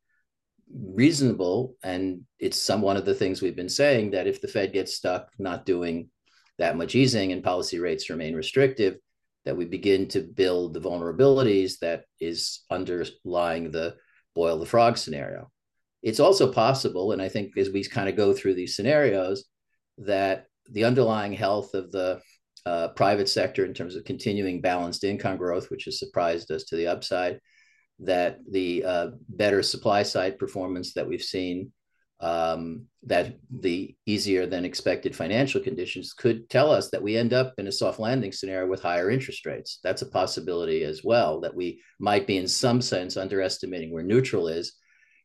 reasonable, 0.74 1.76
and 1.84 2.22
it's 2.40 2.60
some 2.60 2.82
one 2.82 2.96
of 2.96 3.04
the 3.04 3.14
things 3.14 3.40
we've 3.40 3.54
been 3.54 3.68
saying 3.68 4.10
that 4.10 4.26
if 4.26 4.40
the 4.40 4.48
Fed 4.48 4.72
gets 4.72 4.96
stuck 4.96 5.30
not 5.38 5.64
doing 5.64 6.10
that 6.58 6.76
much 6.76 6.96
easing 6.96 7.30
and 7.30 7.44
policy 7.44 7.78
rates 7.78 8.10
remain 8.10 8.34
restrictive, 8.34 8.96
that 9.44 9.56
we 9.56 9.64
begin 9.64 10.06
to 10.08 10.20
build 10.20 10.74
the 10.74 10.80
vulnerabilities 10.80 11.78
that 11.80 12.04
is 12.20 12.64
underlying 12.70 13.70
the 13.70 13.96
boil 14.34 14.58
the 14.58 14.66
frog 14.66 14.96
scenario. 14.96 15.50
It's 16.02 16.20
also 16.20 16.52
possible, 16.52 17.12
and 17.12 17.20
I 17.20 17.28
think 17.28 17.56
as 17.58 17.70
we 17.70 17.84
kind 17.84 18.08
of 18.08 18.16
go 18.16 18.32
through 18.32 18.54
these 18.54 18.76
scenarios, 18.76 19.44
that 19.98 20.46
the 20.70 20.84
underlying 20.84 21.32
health 21.32 21.74
of 21.74 21.90
the 21.90 22.20
uh, 22.66 22.88
private 22.88 23.28
sector 23.28 23.64
in 23.64 23.74
terms 23.74 23.96
of 23.96 24.04
continuing 24.04 24.60
balanced 24.60 25.04
income 25.04 25.36
growth, 25.36 25.70
which 25.70 25.84
has 25.84 25.98
surprised 25.98 26.50
us 26.50 26.64
to 26.64 26.76
the 26.76 26.86
upside, 26.86 27.40
that 27.98 28.38
the 28.50 28.84
uh, 28.84 29.06
better 29.28 29.62
supply 29.62 30.02
side 30.02 30.38
performance 30.38 30.94
that 30.94 31.06
we've 31.06 31.22
seen 31.22 31.72
um, 32.20 32.86
that 33.04 33.38
the 33.50 33.96
easier 34.04 34.46
than 34.46 34.64
expected 34.64 35.16
financial 35.16 35.60
conditions 35.60 36.12
could 36.12 36.50
tell 36.50 36.70
us 36.70 36.90
that 36.90 37.02
we 37.02 37.16
end 37.16 37.32
up 37.32 37.54
in 37.56 37.66
a 37.66 37.72
soft 37.72 37.98
landing 37.98 38.30
scenario 38.30 38.68
with 38.68 38.82
higher 38.82 39.10
interest 39.10 39.46
rates. 39.46 39.78
That's 39.82 40.02
a 40.02 40.10
possibility 40.10 40.84
as 40.84 41.02
well, 41.02 41.40
that 41.40 41.54
we 41.54 41.80
might 41.98 42.26
be 42.26 42.36
in 42.36 42.46
some 42.46 42.82
sense 42.82 43.16
underestimating 43.16 43.90
where 43.90 44.02
neutral 44.02 44.48
is. 44.48 44.74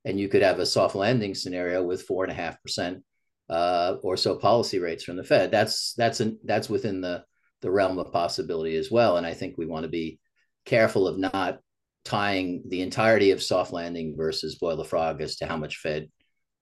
And 0.05 0.19
you 0.19 0.29
could 0.29 0.41
have 0.41 0.59
a 0.59 0.65
soft 0.65 0.95
landing 0.95 1.35
scenario 1.35 1.83
with 1.83 2.03
four 2.03 2.23
and 2.23 2.31
a 2.31 2.35
half 2.35 2.61
percent 2.61 3.03
uh, 3.49 3.95
or 4.01 4.15
so 4.15 4.35
policy 4.37 4.79
rates 4.79 5.03
from 5.03 5.17
the 5.17 5.23
Fed. 5.23 5.51
That's 5.51 5.93
that's 5.95 6.19
an, 6.19 6.39
that's 6.45 6.69
within 6.69 7.01
the 7.01 7.23
the 7.61 7.71
realm 7.71 7.97
of 7.97 8.13
possibility 8.13 8.75
as 8.77 8.91
well. 8.91 9.17
And 9.17 9.25
I 9.25 9.33
think 9.33 9.57
we 9.57 9.65
want 9.65 9.83
to 9.83 9.89
be 9.89 10.19
careful 10.65 11.07
of 11.07 11.17
not 11.17 11.59
tying 12.05 12.63
the 12.67 12.81
entirety 12.81 13.31
of 13.31 13.41
soft 13.41 13.73
landing 13.73 14.15
versus 14.15 14.55
boil 14.55 14.77
the 14.77 14.85
frog 14.85 15.21
as 15.21 15.37
to 15.37 15.47
how 15.47 15.57
much 15.57 15.77
Fed 15.77 16.07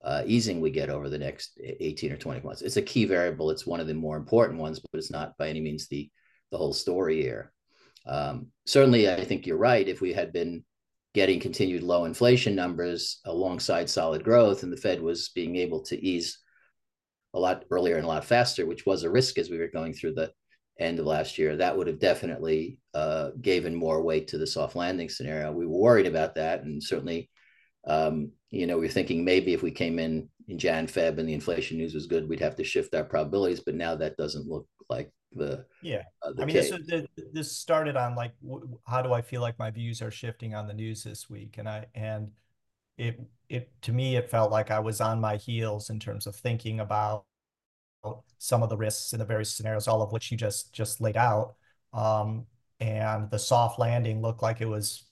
uh, 0.03 0.24
easing 0.25 0.60
we 0.60 0.69
get 0.69 0.89
over 0.89 1.10
the 1.10 1.17
next 1.17 1.60
18 1.62 2.12
or 2.12 2.17
20 2.17 2.41
months. 2.41 2.62
It's 2.62 2.77
a 2.77 2.81
key 2.81 3.05
variable. 3.05 3.51
It's 3.51 3.65
one 3.65 3.79
of 3.79 3.88
the 3.88 3.93
more 3.93 4.17
important 4.17 4.60
ones, 4.60 4.79
but 4.79 4.98
it's 4.98 5.12
not 5.12 5.38
by 5.38 5.48
any 5.48 5.62
means 5.62 5.88
the, 5.88 6.10
the 6.51 6.57
whole 6.57 6.74
story 6.74 7.22
here. 7.22 7.53
Um, 8.05 8.48
certainly, 8.65 9.10
I 9.10 9.24
think 9.24 9.48
you're 9.48 9.57
right. 9.57 9.88
If 9.88 10.01
we 10.01 10.13
had 10.13 10.33
been 10.33 10.65
getting 11.13 11.39
continued 11.39 11.83
low 11.83 12.05
inflation 12.05 12.55
numbers 12.55 13.22
alongside 13.25 13.89
solid 13.89 14.24
growth, 14.24 14.63
and 14.63 14.74
the 14.74 14.77
Fed 14.77 15.01
was 15.01 15.29
being 15.29 15.55
able 15.55 15.83
to 15.83 16.05
ease 16.05 16.39
a 17.33 17.39
lot 17.39 17.63
earlier 17.72 17.95
and 17.95 18.05
a 18.05 18.07
lot 18.07 18.25
faster, 18.25 18.65
which 18.65 18.86
was 18.86 19.03
a 19.03 19.10
risk 19.10 19.38
as 19.38 19.50
we 19.50 19.57
were 19.57 19.67
going 19.67 19.93
through 19.93 20.13
the 20.13 20.31
end 20.79 21.00
of 21.00 21.05
last 21.05 21.38
year, 21.38 21.55
that 21.55 21.77
would 21.77 21.88
have 21.88 22.00
definitely 22.00 22.79
uh, 22.93 23.29
given 23.41 23.75
more 23.75 24.01
weight 24.01 24.27
to 24.27 24.38
the 24.38 24.48
soft 24.48 24.75
landing 24.75 25.07
scenario. 25.07 25.51
We 25.51 25.65
were 25.65 25.77
worried 25.77 26.07
about 26.07 26.36
that, 26.36 26.63
and 26.63 26.83
certainly, 26.83 27.29
um, 27.86 28.31
you 28.53 28.67
know, 28.67 28.77
we 28.77 28.86
are 28.86 28.91
thinking 28.91 29.25
maybe 29.25 29.53
if 29.53 29.63
we 29.63 29.72
came 29.72 29.98
in 29.98 30.29
in 30.48 30.60
Jan 30.60 30.86
Feb 30.86 31.17
and 31.17 31.27
the 31.27 31.33
inflation 31.33 31.77
news 31.77 31.95
was 31.95 32.05
good, 32.05 32.29
we'd 32.29 32.39
have 32.39 32.55
to 32.57 32.63
shift 32.63 32.93
our 32.93 33.03
probabilities. 33.03 33.62
But 33.62 33.74
now 33.74 33.95
that 33.95 34.15
doesn't 34.15 34.48
look 34.48 34.67
like 34.89 35.12
the 35.31 35.65
yeah. 35.81 36.03
Uh, 36.22 36.33
the 36.33 36.43
I 36.43 36.45
mean, 36.45 36.55
case. 36.55 36.72
this 36.86 37.07
this 37.33 37.57
started 37.57 37.98
on 37.98 38.15
like, 38.15 38.33
how 38.86 39.01
do 39.01 39.12
I 39.12 39.24
feel 39.24 39.41
like 39.41 39.57
my 39.57 39.72
views 39.72 40.03
are 40.03 40.12
shifting 40.12 40.53
on 40.53 40.67
the 40.67 40.74
news 40.74 41.03
this 41.03 41.27
week, 41.31 41.57
and 41.57 41.67
I 41.67 41.88
and 41.95 42.29
it 43.00 43.19
it 43.50 43.72
to 43.81 43.91
me 43.91 44.17
it 44.17 44.29
felt 44.29 44.51
like 44.51 44.69
I 44.69 44.79
was 44.79 45.01
on 45.01 45.19
my 45.19 45.38
heels 45.38 45.89
in 45.89 46.00
terms 46.00 46.27
of 46.27 46.36
thinking 46.36 46.79
about 46.79 47.25
some 48.38 48.62
of 48.62 48.69
the 48.69 48.77
risks 48.77 49.13
in 49.13 49.19
the 49.19 49.25
various 49.25 49.55
scenarios, 49.55 49.88
all 49.88 50.03
of 50.03 50.12
which 50.12 50.29
you 50.29 50.38
just 50.38 50.72
just 50.74 51.01
laid 51.01 51.17
out. 51.17 51.55
Um, 51.91 52.45
and 52.79 53.31
the 53.31 53.39
soft 53.39 53.79
landing 53.79 54.22
looked 54.22 54.43
like 54.43 54.62
it 54.62 54.67
was 54.67 55.05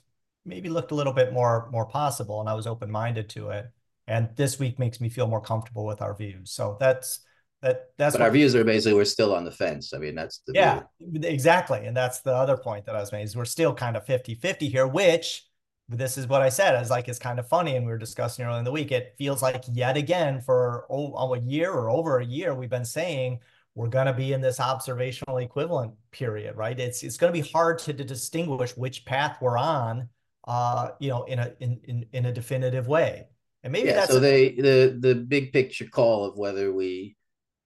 maybe 0.45 0.69
looked 0.69 0.91
a 0.91 0.95
little 0.95 1.13
bit 1.13 1.33
more 1.33 1.69
more 1.71 1.86
possible, 1.86 2.39
and 2.39 2.50
I 2.50 2.53
was 2.53 2.67
open 2.67 2.91
minded 2.91 3.29
to 3.29 3.50
it. 3.50 3.65
And 4.07 4.29
this 4.36 4.60
week 4.60 4.79
makes 4.79 5.00
me 5.00 5.10
feel 5.10 5.27
more 5.27 5.41
comfortable 5.41 5.86
with 5.86 6.01
our 6.01 6.15
views. 6.15 6.51
So 6.51 6.77
that's 6.79 7.21
that 7.62 7.89
that's 7.98 8.15
but 8.15 8.24
our 8.24 8.31
views 8.31 8.55
are 8.55 8.63
basically 8.63 8.95
we're 8.95 9.05
still 9.05 9.36
on 9.36 9.45
the 9.45 9.51
fence. 9.51 9.93
I 9.93 10.00
mean, 10.00 10.15
that's 10.15 10.41
the 10.48 10.53
yeah, 10.55 10.81
view. 11.00 11.21
exactly. 11.24 11.86
And 11.86 11.95
that's 11.95 12.21
the 12.21 12.33
other 12.33 12.57
point 12.57 12.86
that 12.86 12.95
I 12.95 13.00
was 13.00 13.12
making 13.12 13.25
is 13.25 13.36
we're 13.36 13.45
still 13.45 13.74
kind 13.74 13.95
of 13.95 14.05
50 14.05 14.36
50 14.36 14.67
here, 14.67 14.88
which 14.88 15.45
this 15.88 16.17
is 16.17 16.27
what 16.27 16.41
I 16.41 16.50
said. 16.50 16.81
Is 16.81 16.89
like 16.89 17.07
it's 17.07 17.19
kind 17.19 17.39
of 17.39 17.48
funny, 17.48 17.75
and 17.75 17.86
we 17.86 17.91
were 17.91 17.98
discussing 17.98 18.45
earlier 18.45 18.60
in 18.60 18.65
the 18.65 18.71
week. 18.71 18.91
It 18.91 19.13
feels 19.17 19.41
like 19.41 19.63
yet 19.71 19.98
again 19.98 20.41
for 20.41 20.86
oh, 20.89 21.33
a 21.36 21.39
year 21.39 21.71
or 21.71 21.89
over 21.89 22.19
a 22.19 22.25
year, 22.25 22.55
we've 22.55 22.69
been 22.69 22.86
saying 22.86 23.39
we're 23.75 23.88
going 23.88 24.07
to 24.07 24.13
be 24.13 24.33
in 24.33 24.41
this 24.41 24.60
observational 24.60 25.38
equivalent 25.38 25.93
period, 26.12 26.57
right? 26.57 26.77
It's 26.79 27.03
it's 27.03 27.17
going 27.17 27.31
to 27.33 27.41
be 27.41 27.48
hard 27.48 27.79
to, 27.79 27.93
to 27.93 28.03
distinguish 28.03 28.75
which 28.75 29.05
path 29.05 29.38
we're 29.39 29.57
on, 29.57 30.10
uh, 30.45 30.89
you 31.00 31.10
know, 31.10 31.24
in 31.24 31.39
a 31.39 31.53
in 31.60 31.79
in, 31.83 32.05
in 32.13 32.25
a 32.25 32.33
definitive 32.33 32.88
way. 32.88 33.27
And 33.63 33.71
maybe 33.71 33.89
yeah, 33.89 33.95
that's 33.95 34.12
so 34.12 34.17
a- 34.17 34.19
they 34.19 34.50
the 34.55 34.98
the 35.00 35.15
big 35.15 35.53
picture 35.53 35.86
call 35.86 36.25
of 36.25 36.38
whether 36.38 36.74
we 36.74 37.15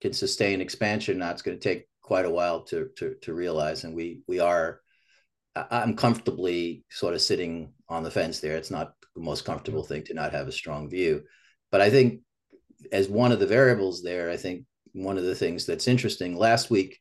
can 0.02 0.14
sustain 0.14 0.62
expansion, 0.62 1.18
not 1.18 1.28
that's 1.30 1.42
going 1.42 1.58
to 1.58 1.64
take 1.64 1.88
quite 2.02 2.26
a 2.26 2.30
while 2.30 2.64
to 2.64 2.90
to 2.98 3.16
to 3.22 3.34
realize, 3.34 3.84
and 3.84 3.96
we 3.96 4.22
we 4.28 4.40
are 4.40 4.82
I'm 5.56 5.96
comfortably 5.96 6.84
sort 6.90 7.14
of 7.14 7.22
sitting 7.22 7.72
on 7.88 8.04
the 8.04 8.12
fence 8.12 8.40
there. 8.40 8.58
It's 8.58 8.72
not 8.72 8.94
the 9.16 9.22
most 9.22 9.46
comfortable 9.46 9.84
thing 9.84 10.04
to 10.06 10.14
not 10.14 10.34
have 10.34 10.48
a 10.48 10.52
strong 10.52 10.90
view. 10.90 11.24
But 11.72 11.82
I 11.82 11.90
think 11.90 12.22
as 12.92 13.08
one 13.08 13.32
of 13.32 13.40
the 13.40 13.48
variables 13.48 14.04
there, 14.04 14.30
I 14.30 14.38
think 14.38 14.66
one 14.94 15.18
of 15.18 15.24
the 15.24 15.36
things 15.36 15.66
that's 15.66 15.88
interesting 15.88 16.36
last 16.36 16.70
week, 16.70 17.00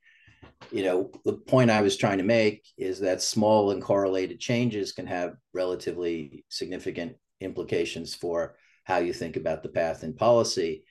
you 0.71 0.85
know, 0.85 1.11
the 1.25 1.35
point 1.35 1.71
I 1.71 1.83
was 1.83 1.97
trying 1.97 2.19
to 2.19 2.25
make 2.25 2.67
is 2.77 3.01
that 3.01 3.23
small 3.23 3.71
and 3.71 3.83
correlated 3.83 4.41
changes 4.41 4.93
can 4.93 5.07
have 5.07 5.35
relatively 5.53 6.45
significant 6.49 7.17
implications 7.41 8.15
for 8.15 8.57
how 8.85 8.99
you 8.99 9.13
think 9.13 9.37
about 9.37 9.63
the 9.63 9.69
path 9.69 10.05
in 10.05 10.15
policy. 10.15 10.85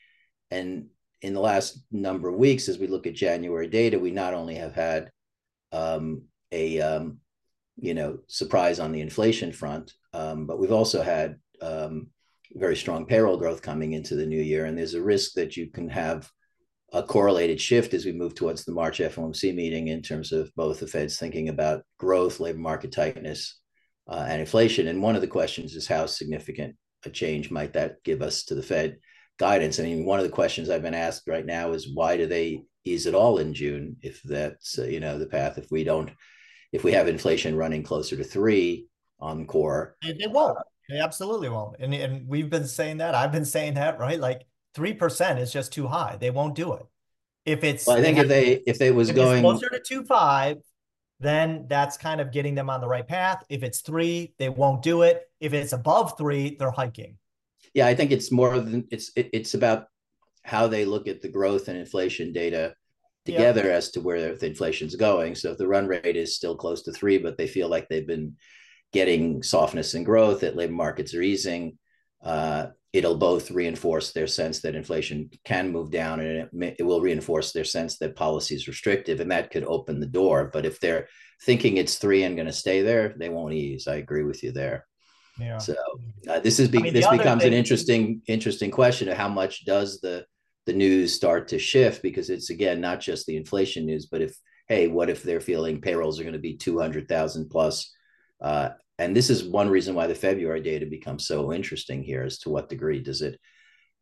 And 0.52 0.88
in 1.22 1.34
the 1.34 1.40
last 1.40 1.84
number 1.92 2.30
of 2.30 2.36
weeks, 2.36 2.68
as 2.70 2.78
we 2.78 2.88
look 2.88 3.08
at 3.08 3.14
January 3.14 3.68
data, 3.68 4.00
we 4.00 4.12
not 4.12 4.34
only 4.34 4.56
have 4.56 4.74
had 4.74 5.10
um, 5.72 6.24
a 6.52 6.82
um, 6.82 7.20
you 7.78 7.94
know, 7.94 8.20
surprise 8.28 8.80
on 8.80 8.92
the 8.92 9.02
inflation 9.02 9.52
front. 9.52 9.94
Um, 10.14 10.46
but 10.46 10.60
we've 10.60 10.72
also 10.72 11.02
had 11.02 11.38
um, 11.62 12.08
very 12.54 12.76
strong 12.76 13.06
payroll 13.06 13.38
growth 13.38 13.62
coming 13.62 13.94
into 13.94 14.16
the 14.16 14.26
new 14.26 14.42
year, 14.42 14.66
and 14.66 14.78
there's 14.78 14.94
a 14.94 15.02
risk 15.02 15.34
that 15.34 15.58
you 15.58 15.68
can 15.68 15.90
have 15.90 16.30
a 16.94 17.04
correlated 17.04 17.60
shift 17.60 17.94
as 17.94 18.06
we 18.06 18.12
move 18.12 18.36
towards 18.36 18.64
the 18.64 18.72
March 18.72 19.00
FOMC 19.00 19.54
meeting 19.54 19.88
in 19.88 20.02
terms 20.02 20.32
of 20.32 20.54
both 20.56 20.80
the 20.80 20.88
Fed's 20.88 21.18
thinking 21.18 21.50
about 21.50 21.84
growth, 21.98 22.40
labor 22.40 22.60
market 22.60 22.92
tightness, 22.92 23.60
uh, 24.08 24.26
and 24.28 24.40
inflation. 24.40 24.88
And 24.88 25.02
one 25.02 25.16
of 25.16 25.22
the 25.22 25.28
questions 25.28 25.76
is 25.76 25.88
how 25.88 26.06
significant 26.06 26.76
a 27.06 27.10
change 27.10 27.50
might 27.50 27.74
that 27.74 28.04
give 28.04 28.22
us 28.22 28.44
to 28.46 28.56
the 28.56 28.64
Fed 28.64 28.98
guidance? 29.40 29.80
I 29.80 29.84
mean, 29.84 30.06
one 30.06 30.20
of 30.20 30.26
the 30.26 30.32
questions 30.32 30.70
I've 30.70 30.84
been 30.84 30.94
asked 30.94 31.28
right 31.28 31.46
now 31.46 31.72
is 31.72 31.94
why 31.94 32.16
do 32.16 32.28
they 32.28 32.62
ease 32.86 33.06
it 33.06 33.16
all 33.16 33.40
in 33.40 33.54
June 33.54 33.96
if 34.02 34.22
that's 34.24 34.78
uh, 34.78 34.84
you 34.84 35.00
know 35.00 35.18
the 35.18 35.26
path 35.26 35.58
if 35.58 35.72
we 35.72 35.84
don't 35.84 36.12
if 36.72 36.84
we 36.84 36.92
have 36.92 37.08
inflation 37.08 37.56
running 37.56 37.84
closer 37.84 38.16
to 38.18 38.24
three 38.24 38.88
on 39.20 39.46
core. 39.46 39.96
It 40.02 40.32
won't. 40.32 40.58
It 40.90 41.02
absolutely 41.02 41.50
won't. 41.50 41.78
And, 41.80 41.94
and 41.94 42.28
we've 42.28 42.50
been 42.50 42.68
saying 42.68 42.98
that. 42.98 43.16
I've 43.16 43.32
been 43.32 43.46
saying 43.46 43.76
that, 43.76 44.00
right? 44.00 44.20
Like 44.20 44.42
3% 44.76 45.40
is 45.40 45.52
just 45.52 45.74
too 45.74 45.88
high. 45.88 46.18
They 46.20 46.30
won't 46.30 46.56
do 46.56 46.74
it. 46.74 46.86
If 47.46 47.64
it's, 47.64 47.86
well, 47.86 47.98
I 47.98 48.02
think 48.02 48.18
if 48.18 48.28
they, 48.28 48.62
if 48.66 48.80
they 48.80 48.92
was 48.92 49.12
going 49.12 49.42
closer 49.42 49.70
to 49.70 49.80
two, 49.80 50.04
five, 50.06 50.58
then 51.20 51.66
that's 51.68 51.98
kind 51.98 52.22
of 52.22 52.32
getting 52.32 52.56
them 52.56 52.70
on 52.70 52.82
the 52.82 52.88
right 52.88 53.08
path. 53.08 53.44
If 53.50 53.64
it's 53.64 53.82
three, 53.82 54.34
they 54.40 54.50
won't 54.50 54.82
do 54.82 55.04
it. 55.04 55.24
If 55.40 55.54
it's 55.54 55.74
above 55.74 56.18
three, 56.18 56.56
they're 56.58 56.72
hiking. 56.72 57.18
Yeah, 57.74 57.88
I 57.88 57.96
think 57.96 58.12
it's 58.12 58.32
more 58.32 58.60
than 58.60 58.88
it's 58.92 59.12
it, 59.16 59.30
it's 59.34 59.54
about 59.54 59.88
how 60.44 60.68
they 60.68 60.86
look 60.86 61.08
at 61.08 61.22
the 61.22 61.30
growth 61.30 61.68
and 61.70 61.78
inflation 61.78 62.34
data 62.34 62.76
together 63.26 63.72
as 63.72 63.92
to 63.92 64.02
where 64.02 64.36
the 64.36 64.46
inflation's 64.46 64.96
going. 64.96 65.36
So 65.36 65.52
if 65.52 65.58
the 65.58 65.68
run 65.68 65.88
rate 65.88 66.18
is 66.18 66.36
still 66.36 66.56
close 66.56 66.84
to 66.84 66.92
three, 66.92 67.18
but 67.18 67.38
they 67.38 67.48
feel 67.48 67.70
like 67.70 67.88
they've 67.88 68.06
been 68.06 68.36
getting 68.92 69.42
softness 69.42 69.94
and 69.94 70.06
growth, 70.06 70.42
that 70.42 70.56
labor 70.56 70.74
markets 70.74 71.14
are 71.14 71.22
easing, 71.22 71.78
uh, 72.24 72.68
it'll 72.94 73.18
both 73.18 73.52
reinforce 73.52 74.12
their 74.12 74.28
sense 74.28 74.62
that 74.62 74.76
inflation 74.76 75.30
can 75.44 75.72
move 75.72 75.92
down 75.92 76.20
and 76.20 76.38
it, 76.38 76.50
may, 76.54 76.76
it 76.78 76.84
will 76.84 77.02
reinforce 77.02 77.52
their 77.52 77.64
sense 77.64 77.98
that 77.98 78.16
policy 78.16 78.56
is 78.56 78.68
restrictive 78.68 79.20
and 79.20 79.32
that 79.32 79.52
could 79.52 79.66
open 79.66 80.00
the 80.00 80.06
door. 80.06 80.50
But 80.54 80.66
if 80.66 80.80
they're 80.80 81.08
thinking 81.44 81.78
it's 81.78 81.98
three 81.98 82.24
and 82.24 82.36
going 82.36 82.46
to 82.46 82.54
stay 82.54 82.82
there, 82.82 83.16
they 83.18 83.30
won't 83.30 83.54
ease. 83.54 83.88
I 83.88 83.96
agree 83.96 84.24
with 84.24 84.44
you 84.44 84.52
there. 84.52 84.86
Yeah. 85.40 85.58
So 85.58 85.76
uh, 86.30 86.40
this 86.40 86.60
is 86.60 86.70
be- 86.70 86.78
I 86.78 86.82
mean, 86.82 86.94
this 86.94 87.08
becomes 87.08 87.42
thing- 87.42 87.54
an 87.54 87.58
interesting 87.58 88.22
interesting 88.28 88.70
question 88.70 89.10
of 89.10 89.18
how 89.18 89.30
much 89.30 89.66
does 89.66 90.00
the 90.00 90.26
the 90.66 90.74
news 90.74 91.14
start 91.14 91.50
to 91.50 91.60
shift 91.60 92.02
because 92.04 92.30
it's 92.30 92.50
again 92.52 92.80
not 92.80 93.00
just 93.00 93.26
the 93.26 93.36
inflation 93.36 93.86
news, 93.86 94.06
but 94.06 94.22
if 94.22 94.38
hey, 94.68 94.88
what 94.88 95.10
if 95.10 95.24
they're 95.24 95.42
feeling 95.42 95.82
payrolls 95.82 96.20
are 96.20 96.24
going 96.24 96.34
to 96.34 96.40
be 96.40 96.56
two 96.56 96.78
hundred 96.80 97.08
thousand 97.08 97.50
plus? 97.50 97.92
Uh, 98.40 98.70
and 99.04 99.16
this 99.16 99.30
is 99.30 99.44
one 99.44 99.70
reason 99.70 99.96
why 99.96 100.08
the 100.08 100.16
February 100.16 100.62
data 100.62 100.86
becomes 100.86 101.28
so 101.28 101.52
interesting 101.52 102.04
here. 102.04 102.24
As 102.24 102.40
to 102.40 102.50
what 102.50 102.70
degree 102.70 103.02
does 103.02 103.22
it 103.22 103.40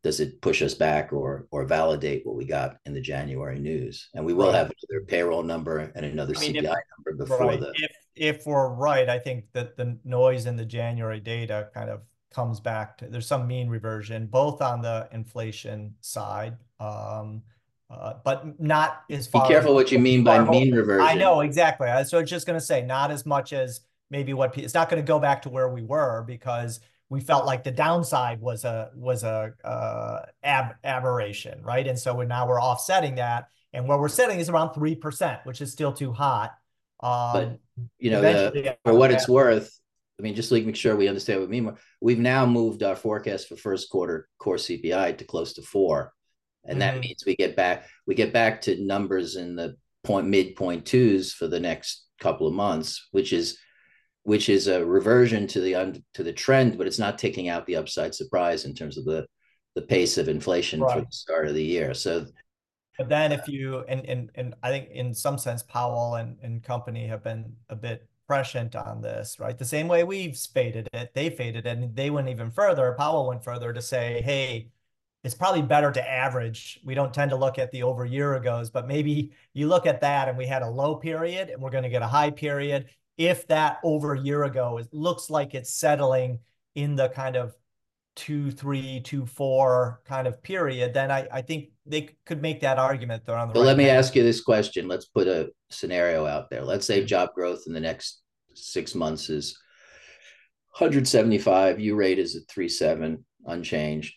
does 0.03 0.19
it 0.19 0.41
push 0.41 0.61
us 0.61 0.73
back 0.73 1.11
or 1.11 1.47
or 1.51 1.65
validate 1.65 2.25
what 2.25 2.35
we 2.35 2.45
got 2.45 2.77
in 2.85 2.93
the 2.93 3.01
January 3.01 3.59
news? 3.59 4.09
And 4.13 4.25
we 4.25 4.33
will 4.33 4.51
have 4.51 4.71
another 4.71 5.05
payroll 5.05 5.43
number 5.43 5.79
and 5.79 6.05
another 6.05 6.33
I 6.37 6.39
mean, 6.41 6.53
CPI 6.55 6.63
if, 6.63 6.83
number 6.97 7.25
before 7.25 7.47
right. 7.47 7.59
the. 7.59 7.71
If 7.75 7.91
if 8.15 8.45
we're 8.45 8.69
right, 8.69 9.09
I 9.09 9.17
think 9.17 9.45
that 9.53 9.75
the 9.75 9.97
noise 10.03 10.45
in 10.45 10.55
the 10.55 10.65
January 10.65 11.19
data 11.19 11.69
kind 11.73 11.89
of 11.89 12.01
comes 12.33 12.59
back 12.59 12.97
to 12.97 13.07
there's 13.07 13.27
some 13.27 13.45
mean 13.45 13.67
reversion 13.67 14.25
both 14.25 14.61
on 14.61 14.81
the 14.81 15.05
inflation 15.11 15.93
side 15.99 16.55
um, 16.79 17.41
uh, 17.91 18.13
but 18.23 18.57
not 18.59 19.03
as 19.09 19.27
far. 19.27 19.43
Be 19.43 19.53
careful 19.53 19.71
as, 19.71 19.75
what 19.75 19.91
you 19.91 19.99
mean 19.99 20.23
by 20.23 20.41
mean 20.43 20.73
reversion. 20.73 21.05
I 21.05 21.13
know 21.15 21.41
exactly. 21.41 21.87
So 22.05 22.19
it's 22.19 22.29
just 22.29 22.47
going 22.47 22.57
to 22.57 22.65
say 22.65 22.81
not 22.81 23.11
as 23.11 23.25
much 23.25 23.51
as 23.51 23.81
maybe 24.11 24.33
what 24.33 24.55
it's 24.57 24.73
not 24.73 24.89
going 24.89 25.01
to 25.01 25.07
go 25.07 25.17
back 25.17 25.41
to 25.43 25.49
where 25.49 25.69
we 25.69 25.81
were 25.81 26.23
because 26.27 26.81
we 27.09 27.19
felt 27.19 27.45
like 27.45 27.63
the 27.63 27.71
downside 27.71 28.39
was 28.39 28.63
a 28.63 28.91
was 28.93 29.23
a 29.23 29.53
uh, 29.63 30.25
ab- 30.43 30.75
aberration, 30.83 31.63
right? 31.63 31.87
And 31.87 31.97
so 31.97 32.15
we're, 32.15 32.25
now 32.25 32.47
we're 32.47 32.61
offsetting 32.61 33.15
that, 33.15 33.47
and 33.73 33.87
what 33.87 33.99
we're 33.99 34.09
setting 34.09 34.39
is 34.39 34.49
around 34.49 34.73
three 34.73 34.95
percent, 34.95 35.39
which 35.43 35.61
is 35.61 35.71
still 35.71 35.93
too 35.93 36.11
hot. 36.11 36.51
Um, 37.01 37.33
but 37.33 37.59
you 37.97 38.11
know, 38.11 38.21
the, 38.21 38.77
for 38.85 38.93
what 38.93 39.11
it's 39.11 39.27
worth, 39.27 39.77
I 40.19 40.21
mean, 40.21 40.35
just 40.35 40.49
to 40.49 40.61
make 40.63 40.75
sure 40.75 40.95
we 40.95 41.07
understand 41.07 41.39
what 41.39 41.49
we 41.49 41.59
mean, 41.59 41.75
we've 41.99 42.19
now 42.19 42.45
moved 42.45 42.83
our 42.83 42.95
forecast 42.95 43.49
for 43.49 43.55
first 43.55 43.89
quarter 43.89 44.29
core 44.37 44.57
CPI 44.57 45.17
to 45.17 45.25
close 45.25 45.53
to 45.53 45.61
four, 45.61 46.13
and 46.63 46.79
mm-hmm. 46.79 46.79
that 46.79 46.99
means 46.99 47.23
we 47.25 47.35
get 47.35 47.55
back 47.55 47.87
we 48.05 48.15
get 48.15 48.31
back 48.31 48.61
to 48.61 48.81
numbers 48.81 49.35
in 49.35 49.55
the 49.55 49.75
point 50.03 50.27
mid 50.27 50.55
point 50.55 50.85
twos 50.85 51.33
for 51.33 51.47
the 51.47 51.59
next 51.59 52.05
couple 52.21 52.47
of 52.47 52.53
months, 52.53 53.09
which 53.11 53.33
is 53.33 53.57
which 54.23 54.49
is 54.49 54.67
a 54.67 54.85
reversion 54.85 55.47
to 55.47 55.61
the 55.61 56.01
to 56.13 56.23
the 56.23 56.33
trend, 56.33 56.77
but 56.77 56.87
it's 56.87 56.99
not 56.99 57.17
taking 57.17 57.49
out 57.49 57.65
the 57.65 57.75
upside 57.75 58.13
surprise 58.13 58.65
in 58.65 58.73
terms 58.73 58.97
of 58.97 59.05
the 59.05 59.25
the 59.75 59.81
pace 59.81 60.17
of 60.17 60.27
inflation 60.27 60.81
right. 60.81 60.99
for 60.99 61.01
the 61.01 61.11
start 61.11 61.47
of 61.47 61.55
the 61.55 61.63
year. 61.63 61.93
So 61.93 62.25
but 62.97 63.09
then 63.09 63.31
if 63.31 63.47
you 63.47 63.79
and 63.87 64.05
and 64.05 64.29
and 64.35 64.53
I 64.61 64.69
think 64.69 64.89
in 64.91 65.13
some 65.13 65.37
sense 65.37 65.63
Powell 65.63 66.15
and, 66.15 66.37
and 66.41 66.61
company 66.61 67.07
have 67.07 67.23
been 67.23 67.53
a 67.69 67.75
bit 67.75 68.07
prescient 68.27 68.75
on 68.75 69.01
this, 69.01 69.39
right? 69.39 69.57
The 69.57 69.65
same 69.65 69.87
way 69.87 70.03
we've 70.03 70.37
faded 70.37 70.87
it, 70.93 71.13
they 71.13 71.29
faded 71.29 71.65
it, 71.65 71.77
and 71.77 71.95
they 71.95 72.09
went 72.09 72.29
even 72.29 72.51
further. 72.51 72.95
Powell 72.97 73.27
went 73.27 73.43
further 73.43 73.73
to 73.73 73.81
say, 73.81 74.21
hey, 74.21 74.69
it's 75.23 75.35
probably 75.35 75.61
better 75.61 75.91
to 75.91 76.09
average. 76.09 76.79
We 76.85 76.95
don't 76.95 77.13
tend 77.13 77.31
to 77.31 77.37
look 77.37 77.59
at 77.59 77.71
the 77.71 77.83
over 77.83 78.05
year 78.05 78.35
ago's, 78.35 78.69
but 78.69 78.87
maybe 78.87 79.31
you 79.53 79.67
look 79.67 79.85
at 79.85 80.01
that 80.01 80.29
and 80.29 80.37
we 80.37 80.47
had 80.47 80.61
a 80.61 80.69
low 80.69 80.95
period 80.95 81.49
and 81.49 81.61
we're 81.61 81.71
going 81.71 81.83
to 81.83 81.89
get 81.89 82.01
a 82.01 82.07
high 82.07 82.31
period. 82.31 82.85
If 83.17 83.47
that 83.47 83.79
over 83.83 84.13
a 84.13 84.19
year 84.19 84.43
ago 84.43 84.77
it 84.77 84.87
looks 84.91 85.29
like 85.29 85.53
it's 85.53 85.73
settling 85.73 86.39
in 86.75 86.95
the 86.95 87.09
kind 87.09 87.35
of 87.35 87.53
two, 88.15 88.51
three, 88.51 88.99
two, 89.01 89.25
four 89.25 90.01
kind 90.05 90.27
of 90.27 90.41
period, 90.43 90.93
then 90.93 91.11
I, 91.11 91.27
I 91.31 91.41
think 91.41 91.69
they 91.85 92.09
could 92.25 92.41
make 92.41 92.61
that 92.61 92.77
argument. 92.77 93.25
They're 93.25 93.37
on 93.37 93.47
the. 93.49 93.53
So 93.53 93.61
right 93.61 93.67
let 93.67 93.77
me 93.77 93.85
path. 93.85 93.99
ask 93.99 94.15
you 94.15 94.23
this 94.23 94.41
question. 94.41 94.87
Let's 94.87 95.05
put 95.05 95.27
a 95.27 95.49
scenario 95.69 96.25
out 96.25 96.49
there. 96.49 96.63
Let's 96.63 96.85
say 96.85 97.05
job 97.05 97.29
growth 97.33 97.63
in 97.67 97.73
the 97.73 97.79
next 97.79 98.21
six 98.53 98.95
months 98.95 99.29
is 99.29 99.57
175. 100.77 101.79
U 101.79 101.95
rate 101.95 102.19
is 102.19 102.35
at 102.35 102.43
37, 102.53 103.25
unchanged. 103.45 104.13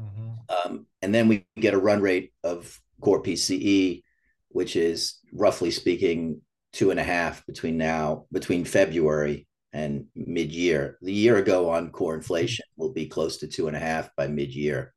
Mhm. 0.00 0.38
Um, 0.48 0.86
and 1.00 1.14
then 1.14 1.28
we 1.28 1.46
get 1.56 1.74
a 1.74 1.78
run 1.78 2.00
rate 2.00 2.32
of 2.42 2.80
core 3.00 3.22
PCE, 3.22 4.02
which 4.48 4.76
is 4.76 5.18
roughly 5.32 5.70
speaking 5.70 6.40
two 6.72 6.90
and 6.90 7.00
a 7.00 7.04
half 7.04 7.44
between 7.46 7.76
now, 7.78 8.26
between 8.32 8.64
February 8.64 9.46
and 9.72 10.06
mid 10.14 10.52
year. 10.52 10.98
The 11.02 11.12
year 11.12 11.36
ago 11.36 11.70
on 11.70 11.90
core 11.90 12.14
inflation 12.14 12.64
will 12.76 12.92
be 12.92 13.06
close 13.06 13.38
to 13.38 13.46
two 13.48 13.68
and 13.68 13.76
a 13.76 13.80
half 13.80 14.14
by 14.16 14.26
mid 14.26 14.54
year. 14.54 14.92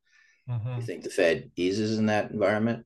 Mhm. 0.48 0.78
You 0.78 0.84
think 0.84 1.04
the 1.04 1.10
Fed 1.10 1.52
eases 1.56 1.98
in 1.98 2.08
that 2.08 2.32
environment? 2.32 2.86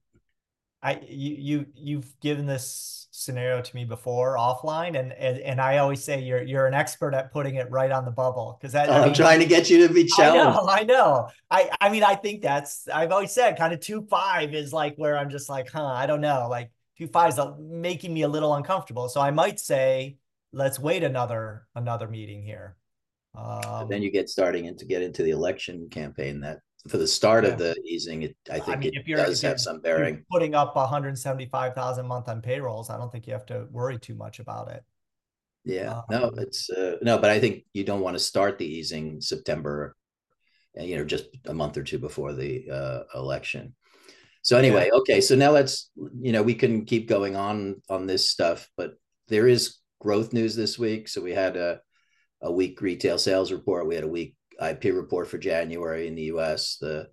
I 0.81 0.99
you 1.07 1.35
you 1.35 1.65
you've 1.75 2.19
given 2.21 2.45
this 2.45 3.07
scenario 3.11 3.61
to 3.61 3.75
me 3.75 3.83
before 3.83 4.37
offline, 4.37 4.97
and 4.97 5.11
and, 5.11 5.37
and 5.39 5.59
I 5.61 5.77
always 5.79 6.03
say 6.03 6.21
you're 6.21 6.41
you're 6.41 6.67
an 6.67 6.73
expert 6.73 7.13
at 7.13 7.33
putting 7.33 7.55
it 7.55 7.69
right 7.69 7.91
on 7.91 8.05
the 8.05 8.11
bubble 8.11 8.57
because 8.59 8.73
that. 8.73 8.89
I 8.89 9.01
I'm 9.01 9.03
mean, 9.03 9.13
trying 9.13 9.39
to 9.39 9.45
get 9.45 9.69
you 9.69 9.87
to 9.87 9.93
be 9.93 10.05
I 10.11 10.15
challenged. 10.15 10.31
know, 10.31 10.65
I 10.67 10.83
know. 10.83 11.29
I 11.51 11.69
I 11.79 11.89
mean, 11.89 12.03
I 12.03 12.15
think 12.15 12.41
that's 12.41 12.87
I've 12.87 13.11
always 13.11 13.31
said 13.31 13.57
kind 13.57 13.73
of 13.73 13.79
two 13.79 14.03
five 14.09 14.53
is 14.53 14.73
like 14.73 14.95
where 14.97 15.17
I'm 15.17 15.29
just 15.29 15.49
like, 15.49 15.69
huh, 15.69 15.85
I 15.85 16.05
don't 16.07 16.21
know, 16.21 16.47
like 16.49 16.71
two 16.99 17.07
five 17.07 17.29
is 17.29 17.39
making 17.59 18.13
me 18.13 18.23
a 18.23 18.27
little 18.27 18.53
uncomfortable. 18.55 19.07
So 19.09 19.21
I 19.21 19.31
might 19.31 19.59
say 19.59 20.17
let's 20.51 20.77
wait 20.79 21.03
another 21.03 21.65
another 21.75 22.07
meeting 22.07 22.43
here. 22.43 22.75
Um, 23.35 23.87
then 23.89 24.01
you 24.01 24.11
get 24.11 24.29
starting 24.29 24.65
into 24.65 24.85
get 24.85 25.01
into 25.01 25.23
the 25.23 25.31
election 25.31 25.87
campaign 25.89 26.41
that 26.41 26.59
for 26.89 26.97
the 26.97 27.07
start 27.07 27.43
Yeah. 27.45 27.51
of 27.51 27.57
the 27.59 27.75
easing, 27.85 28.23
it 28.23 28.35
I 28.51 28.59
think 28.59 28.79
mean, 28.79 28.89
it 28.89 28.99
if 29.01 29.07
you're- 29.07 29.21
does 29.23 29.41
have 29.41 29.59
some 29.59 29.81
bearing. 29.81 30.25
putting 30.31 30.55
up 30.55 30.75
175,000 30.75 32.05
a 32.05 32.07
month 32.07 32.27
on 32.29 32.41
payrolls. 32.41 32.89
I 32.89 32.97
don't 32.97 33.11
think 33.11 33.27
you 33.27 33.33
have 33.33 33.45
to 33.47 33.67
worry 33.71 33.99
too 33.99 34.15
much 34.15 34.39
about 34.39 34.69
it. 34.71 34.83
Yeah, 35.65 36.01
no, 36.09 36.27
Um, 36.29 36.39
it's 36.39 36.69
uh, 36.69 36.95
no, 37.01 37.17
but 37.17 37.29
I 37.29 37.39
think 37.39 37.65
you 37.73 37.83
don't 37.83 37.99
want 38.01 38.15
to 38.15 38.19
start 38.19 38.57
the 38.57 38.65
easing 38.65 39.19
September, 39.21 39.95
uh, 40.79 40.83
you 40.83 40.95
know, 40.97 41.03
just 41.03 41.25
a 41.45 41.53
month 41.53 41.77
or 41.77 41.83
two 41.83 41.99
before 41.99 42.33
the 42.33 42.69
uh, 42.71 43.03
election. 43.13 43.75
So 44.49 44.57
anyway, 44.57 44.89
okay, 44.91 45.21
so 45.21 45.35
now 45.35 45.51
let's, 45.51 45.91
you 45.95 46.31
know, 46.31 46.41
we 46.41 46.55
can 46.55 46.83
keep 46.83 47.07
going 47.07 47.35
on 47.35 47.83
on 47.87 48.07
this 48.07 48.31
stuff, 48.31 48.67
but 48.75 48.95
there 49.27 49.47
is 49.47 49.77
growth 50.01 50.33
news 50.33 50.55
this 50.55 50.79
week. 50.79 51.07
So 51.07 51.21
we 51.21 51.33
had 51.33 51.55
a 51.55 51.81
a 52.41 52.51
weak 52.51 52.81
retail 52.81 53.19
sales 53.19 53.51
report. 53.51 53.85
We 53.85 53.93
had 53.93 54.05
a 54.05 54.07
weak 54.07 54.35
IP 54.59 54.85
report 54.85 55.27
for 55.27 55.37
January 55.37 56.07
in 56.07 56.15
the 56.15 56.31
U.S. 56.33 56.77
The 56.81 57.09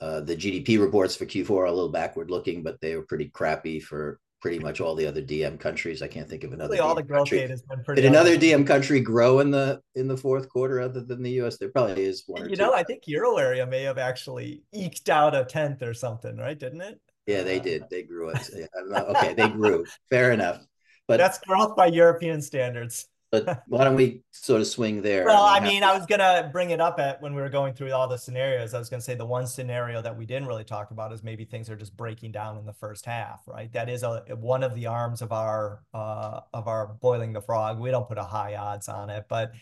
uh, 0.00 0.20
the 0.20 0.34
GDP 0.34 0.80
reports 0.80 1.14
for 1.14 1.26
Q4 1.26 1.50
are 1.50 1.64
a 1.66 1.70
little 1.70 1.92
backward 1.92 2.30
looking, 2.30 2.62
but 2.62 2.80
they 2.80 2.96
were 2.96 3.04
pretty 3.04 3.28
crappy 3.28 3.78
for 3.78 4.18
pretty 4.40 4.58
much 4.58 4.80
all 4.80 4.94
the 4.94 5.06
other 5.06 5.22
DM 5.22 5.58
countries. 5.60 6.02
I 6.02 6.08
can't 6.08 6.28
think 6.28 6.44
of 6.44 6.52
another. 6.52 6.70
Really, 6.70 6.80
all 6.80 6.94
the 6.94 7.02
growth 7.02 7.20
country. 7.20 7.38
data 7.38 7.50
has 7.52 7.62
been 7.62 7.82
pretty. 7.84 8.02
Did 8.02 8.08
another. 8.08 8.36
DM 8.36 8.66
country 8.66 9.00
grow 9.00 9.40
in 9.40 9.50
the 9.50 9.80
in 9.94 10.08
the 10.08 10.16
fourth 10.16 10.48
quarter 10.48 10.80
other 10.80 11.00
than 11.02 11.22
the 11.22 11.30
U.S.? 11.32 11.58
There 11.58 11.68
probably 11.70 12.04
is 12.04 12.24
one 12.26 12.48
You 12.48 12.56
two. 12.56 12.62
know, 12.62 12.72
I 12.74 12.82
think 12.82 13.02
Euro 13.06 13.36
area 13.36 13.66
may 13.66 13.82
have 13.82 13.98
actually 13.98 14.62
eked 14.72 15.08
out 15.08 15.34
a 15.34 15.44
tenth 15.44 15.82
or 15.82 15.94
something, 15.94 16.36
right? 16.36 16.58
Didn't 16.58 16.80
it? 16.80 17.00
yeah, 17.26 17.42
they 17.42 17.60
Uh, 17.60 17.62
did. 17.62 17.84
They 17.90 18.02
grew 18.02 18.30
it. 18.30 18.50
Yeah, 18.56 18.66
I 18.76 18.80
don't 18.80 18.90
know. 18.90 19.04
Okay, 19.16 19.34
they 19.34 19.48
grew. 19.48 19.84
Fair 20.08 20.32
enough. 20.32 20.60
But 21.06 21.18
That's 21.18 21.38
growth 21.40 21.76
by 21.76 21.86
European 21.86 22.40
standards. 22.40 23.06
But 23.30 23.52
why 23.66 23.84
don't 23.84 23.96
we 23.96 24.22
sort 24.32 24.60
of 24.60 24.66
swing 24.66 25.02
there? 25.02 25.22
Well, 25.22 25.44
I 25.44 25.60
mean, 25.60 25.82
I 25.84 25.92
was 25.92 26.06
gonna 26.06 26.48
bring 26.50 26.70
it 26.70 26.80
up 26.80 26.98
at 26.98 27.20
when 27.20 27.34
we 27.34 27.42
were 27.42 27.50
going 27.50 27.74
through 27.74 27.92
all 27.92 28.08
the 28.08 28.16
scenarios. 28.16 28.72
I 28.72 28.78
was 28.78 28.88
gonna 28.88 29.02
say 29.02 29.14
the 29.14 29.26
one 29.26 29.46
scenario 29.46 30.00
that 30.00 30.16
we 30.16 30.24
didn't 30.24 30.48
really 30.48 30.64
talk 30.64 30.92
about 30.92 31.12
is 31.12 31.22
maybe 31.22 31.44
things 31.44 31.68
are 31.68 31.76
just 31.76 31.94
breaking 31.94 32.32
down 32.32 32.56
in 32.56 32.64
the 32.64 32.72
first 32.72 33.04
half, 33.04 33.42
right? 33.46 33.70
That 33.72 33.90
is 33.90 34.02
a 34.02 34.24
one 34.38 34.62
of 34.62 34.74
the 34.74 34.86
arms 34.86 35.20
of 35.20 35.30
our 35.30 35.84
uh 35.92 36.40
of 36.54 36.68
our 36.68 36.86
boiling 37.02 37.34
the 37.34 37.42
frog. 37.42 37.78
We 37.78 37.90
don't 37.90 38.08
put 38.08 38.16
a 38.16 38.24
high 38.24 38.56
odds 38.56 38.88
on 38.88 39.10
it, 39.10 39.26
but 39.28 39.52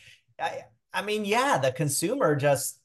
I 0.41 0.63
I 0.93 1.03
mean, 1.03 1.25
yeah, 1.25 1.59
the 1.59 1.73
consumer 1.73 2.37
just 2.37 2.81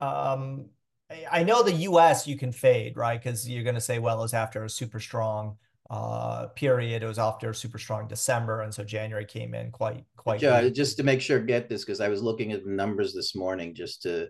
um 0.00 0.70
I- 1.10 1.26
I 1.40 1.44
know 1.44 1.62
the 1.62 1.72
US 1.74 2.26
you 2.26 2.36
can 2.38 2.52
fade, 2.52 2.96
right? 2.96 3.20
Because 3.22 3.48
you're 3.48 3.64
gonna 3.64 3.80
say, 3.80 3.98
well, 3.98 4.24
it's 4.24 4.34
after 4.34 4.64
a 4.64 4.70
super 4.70 5.00
strong 5.00 5.58
uh 5.90 6.46
period. 6.54 7.02
It 7.02 7.06
was 7.06 7.18
after 7.18 7.50
a 7.50 7.54
super 7.54 7.78
strong 7.78 8.06
December, 8.08 8.62
and 8.62 8.72
so 8.72 8.84
January 8.84 9.24
came 9.24 9.54
in 9.54 9.70
quite 9.72 10.04
quite 10.16 10.40
weak. 10.40 10.74
just 10.74 10.96
to 10.98 11.02
make 11.02 11.20
sure, 11.20 11.40
get 11.40 11.68
this 11.68 11.84
because 11.84 12.00
I 12.00 12.08
was 12.08 12.22
looking 12.22 12.52
at 12.52 12.64
the 12.64 12.70
numbers 12.70 13.12
this 13.12 13.34
morning 13.34 13.74
just 13.74 14.02
to 14.02 14.28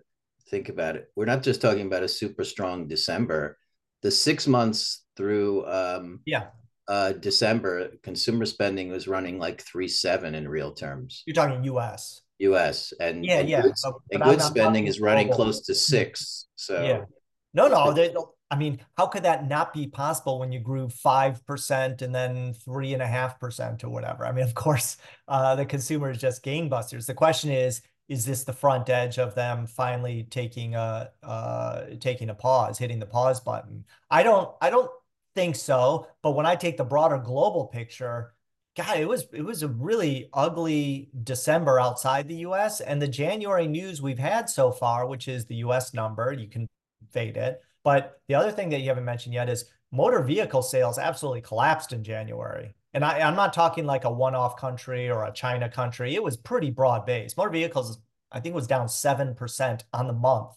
think 0.49 0.69
about 0.69 0.95
it. 0.95 1.11
We're 1.15 1.25
not 1.25 1.43
just 1.43 1.61
talking 1.61 1.85
about 1.87 2.03
a 2.03 2.07
super 2.07 2.43
strong 2.43 2.87
December. 2.87 3.57
The 4.01 4.09
six 4.11 4.47
months 4.47 5.05
through 5.15 5.65
um, 5.67 6.21
Yeah. 6.25 6.47
uh, 6.87 7.11
December, 7.11 7.91
consumer 8.01 8.45
spending 8.47 8.89
was 8.89 9.07
running 9.07 9.37
like 9.37 9.61
three 9.61 9.87
seven 9.87 10.33
in 10.33 10.47
real 10.49 10.71
terms, 10.73 11.21
You're 11.27 11.35
talking 11.35 11.63
US. 11.65 12.21
U.S. 12.39 12.91
and 12.99 13.23
Yeah, 13.23 13.39
and 13.41 13.49
yeah. 13.49 13.61
goods, 13.61 13.83
but- 13.83 13.93
and 14.11 14.19
but 14.23 14.31
goods 14.31 14.45
spending 14.45 14.87
is 14.87 14.99
running 14.99 15.27
global. 15.27 15.43
close 15.43 15.61
to 15.67 15.75
six. 15.75 16.47
So 16.55 16.81
Yeah. 16.83 17.05
No, 17.53 17.67
no. 17.67 17.93
They, 17.93 18.11
I 18.51 18.57
mean, 18.57 18.81
how 18.97 19.07
could 19.07 19.23
that 19.23 19.47
not 19.47 19.73
be 19.73 19.87
possible 19.87 20.37
when 20.37 20.51
you 20.51 20.59
grew 20.59 20.89
5% 20.89 22.01
and 22.01 22.13
then 22.13 22.53
three 22.53 22.93
and 22.93 23.01
a 23.01 23.07
half 23.07 23.39
percent 23.39 23.83
or 23.85 23.89
whatever? 23.89 24.25
I 24.25 24.33
mean, 24.33 24.43
of 24.43 24.53
course, 24.53 24.97
uh, 25.29 25.55
the 25.55 25.65
consumer 25.65 26.11
is 26.11 26.17
just 26.17 26.43
gangbusters. 26.43 27.05
The 27.07 27.13
question 27.13 27.49
is, 27.49 27.81
is 28.09 28.25
this 28.25 28.43
the 28.43 28.51
front 28.51 28.89
edge 28.89 29.17
of 29.19 29.35
them 29.35 29.65
finally 29.65 30.23
taking 30.29 30.75
a 30.75 31.09
uh 31.23 31.85
taking 32.01 32.29
a 32.29 32.35
pause, 32.35 32.77
hitting 32.77 32.99
the 32.99 33.05
pause 33.05 33.39
button? 33.39 33.85
I 34.09 34.21
don't 34.23 34.53
I 34.61 34.69
don't 34.69 34.91
think 35.33 35.55
so, 35.55 36.07
but 36.21 36.31
when 36.31 36.45
I 36.45 36.55
take 36.57 36.75
the 36.75 36.83
broader 36.83 37.17
global 37.17 37.67
picture, 37.67 38.33
God, 38.75 38.97
it 38.97 39.07
was 39.07 39.27
it 39.31 39.43
was 39.43 39.63
a 39.63 39.69
really 39.69 40.29
ugly 40.33 41.09
December 41.23 41.79
outside 41.79 42.27
the 42.27 42.43
US 42.47 42.81
and 42.81 43.01
the 43.01 43.07
January 43.07 43.67
news 43.67 44.01
we've 44.01 44.19
had 44.19 44.49
so 44.49 44.71
far, 44.71 45.07
which 45.07 45.29
is 45.29 45.45
the 45.45 45.55
US 45.55 45.93
number, 45.93 46.33
you 46.33 46.47
can 46.49 46.67
fade 47.11 47.37
it. 47.37 47.61
But 47.83 48.19
the 48.27 48.35
other 48.35 48.51
thing 48.51 48.69
that 48.69 48.81
you 48.81 48.89
haven't 48.89 49.05
mentioned 49.05 49.33
yet 49.33 49.49
is 49.49 49.65
motor 49.91 50.21
vehicle 50.21 50.61
sales 50.61 50.97
absolutely 50.97 51.41
collapsed 51.41 51.93
in 51.93 52.03
January. 52.03 52.73
And 52.93 53.05
I, 53.05 53.19
I'm 53.19 53.35
not 53.35 53.53
talking 53.53 53.85
like 53.85 54.03
a 54.03 54.11
one-off 54.11 54.57
country 54.57 55.09
or 55.09 55.25
a 55.25 55.31
China 55.31 55.69
country. 55.69 56.13
It 56.15 56.23
was 56.23 56.37
pretty 56.37 56.71
broad-based. 56.71 57.37
Motor 57.37 57.51
vehicles, 57.51 57.99
I 58.31 58.39
think, 58.39 58.53
was 58.53 58.67
down 58.67 58.87
7% 58.87 59.81
on 59.93 60.07
the 60.07 60.13
month. 60.13 60.51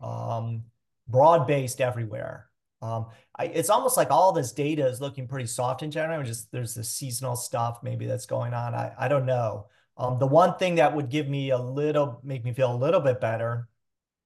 Um, 0.00 0.64
broad-based 1.08 1.80
everywhere. 1.80 2.48
Um, 2.80 3.06
I, 3.36 3.46
it's 3.46 3.70
almost 3.70 3.96
like 3.96 4.10
all 4.10 4.32
this 4.32 4.52
data 4.52 4.86
is 4.86 5.00
looking 5.00 5.26
pretty 5.26 5.46
soft 5.46 5.82
in 5.82 5.90
January. 5.90 6.24
Just 6.24 6.52
there's 6.52 6.74
the 6.74 6.84
seasonal 6.84 7.34
stuff 7.34 7.80
maybe 7.82 8.06
that's 8.06 8.26
going 8.26 8.54
on. 8.54 8.74
I, 8.74 8.92
I 8.98 9.08
don't 9.08 9.26
know. 9.26 9.66
Um, 9.96 10.18
the 10.18 10.26
one 10.26 10.56
thing 10.58 10.76
that 10.76 10.94
would 10.94 11.08
give 11.08 11.28
me 11.28 11.50
a 11.50 11.58
little, 11.58 12.20
make 12.22 12.44
me 12.44 12.52
feel 12.52 12.72
a 12.72 12.76
little 12.76 13.00
bit 13.00 13.20
better 13.20 13.68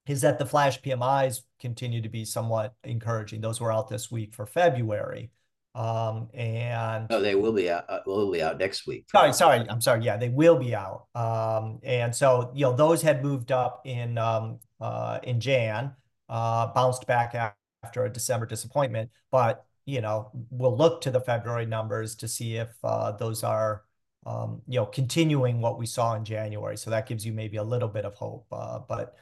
is 0.09 0.21
that 0.21 0.39
the 0.39 0.45
flash 0.45 0.81
PMIs 0.81 1.41
continue 1.59 2.01
to 2.01 2.09
be 2.09 2.25
somewhat 2.25 2.73
encouraging. 2.83 3.41
Those 3.41 3.61
were 3.61 3.71
out 3.71 3.87
this 3.89 4.09
week 4.09 4.33
for 4.33 4.47
February. 4.47 5.29
Um, 5.75 6.29
and 6.33 7.05
oh, 7.11 7.21
they 7.21 7.35
will 7.35 7.53
be 7.53 7.69
out. 7.69 7.85
Uh, 7.87 7.99
will 8.07 8.31
be 8.31 8.41
out 8.41 8.57
next 8.57 8.87
week. 8.87 9.05
sorry, 9.11 9.31
sorry, 9.33 9.69
I'm 9.69 9.81
sorry. 9.81 10.03
Yeah, 10.03 10.17
they 10.17 10.29
will 10.29 10.57
be 10.57 10.73
out. 10.73 11.05
Um, 11.13 11.79
and 11.83 12.13
so 12.13 12.51
you 12.55 12.65
know 12.65 12.75
those 12.75 13.03
had 13.03 13.23
moved 13.23 13.51
up 13.51 13.83
in 13.85 14.17
um 14.17 14.59
uh 14.81 15.19
in 15.21 15.39
Jan, 15.39 15.93
uh 16.27 16.73
bounced 16.73 17.05
back 17.05 17.35
after 17.83 18.05
a 18.05 18.11
December 18.11 18.47
disappointment, 18.47 19.11
but 19.31 19.63
you 19.85 20.01
know 20.01 20.31
we'll 20.49 20.75
look 20.75 21.01
to 21.01 21.11
the 21.11 21.21
February 21.21 21.67
numbers 21.67 22.15
to 22.15 22.27
see 22.27 22.55
if 22.55 22.69
uh, 22.83 23.11
those 23.11 23.43
are 23.43 23.83
um 24.25 24.63
you 24.67 24.79
know 24.79 24.87
continuing 24.87 25.61
what 25.61 25.77
we 25.77 25.85
saw 25.85 26.15
in 26.15 26.25
January. 26.25 26.77
So 26.77 26.89
that 26.89 27.07
gives 27.07 27.23
you 27.23 27.31
maybe 27.31 27.57
a 27.57 27.63
little 27.63 27.89
bit 27.89 28.05
of 28.05 28.15
hope. 28.15 28.47
Uh, 28.51 28.79
but 28.79 29.15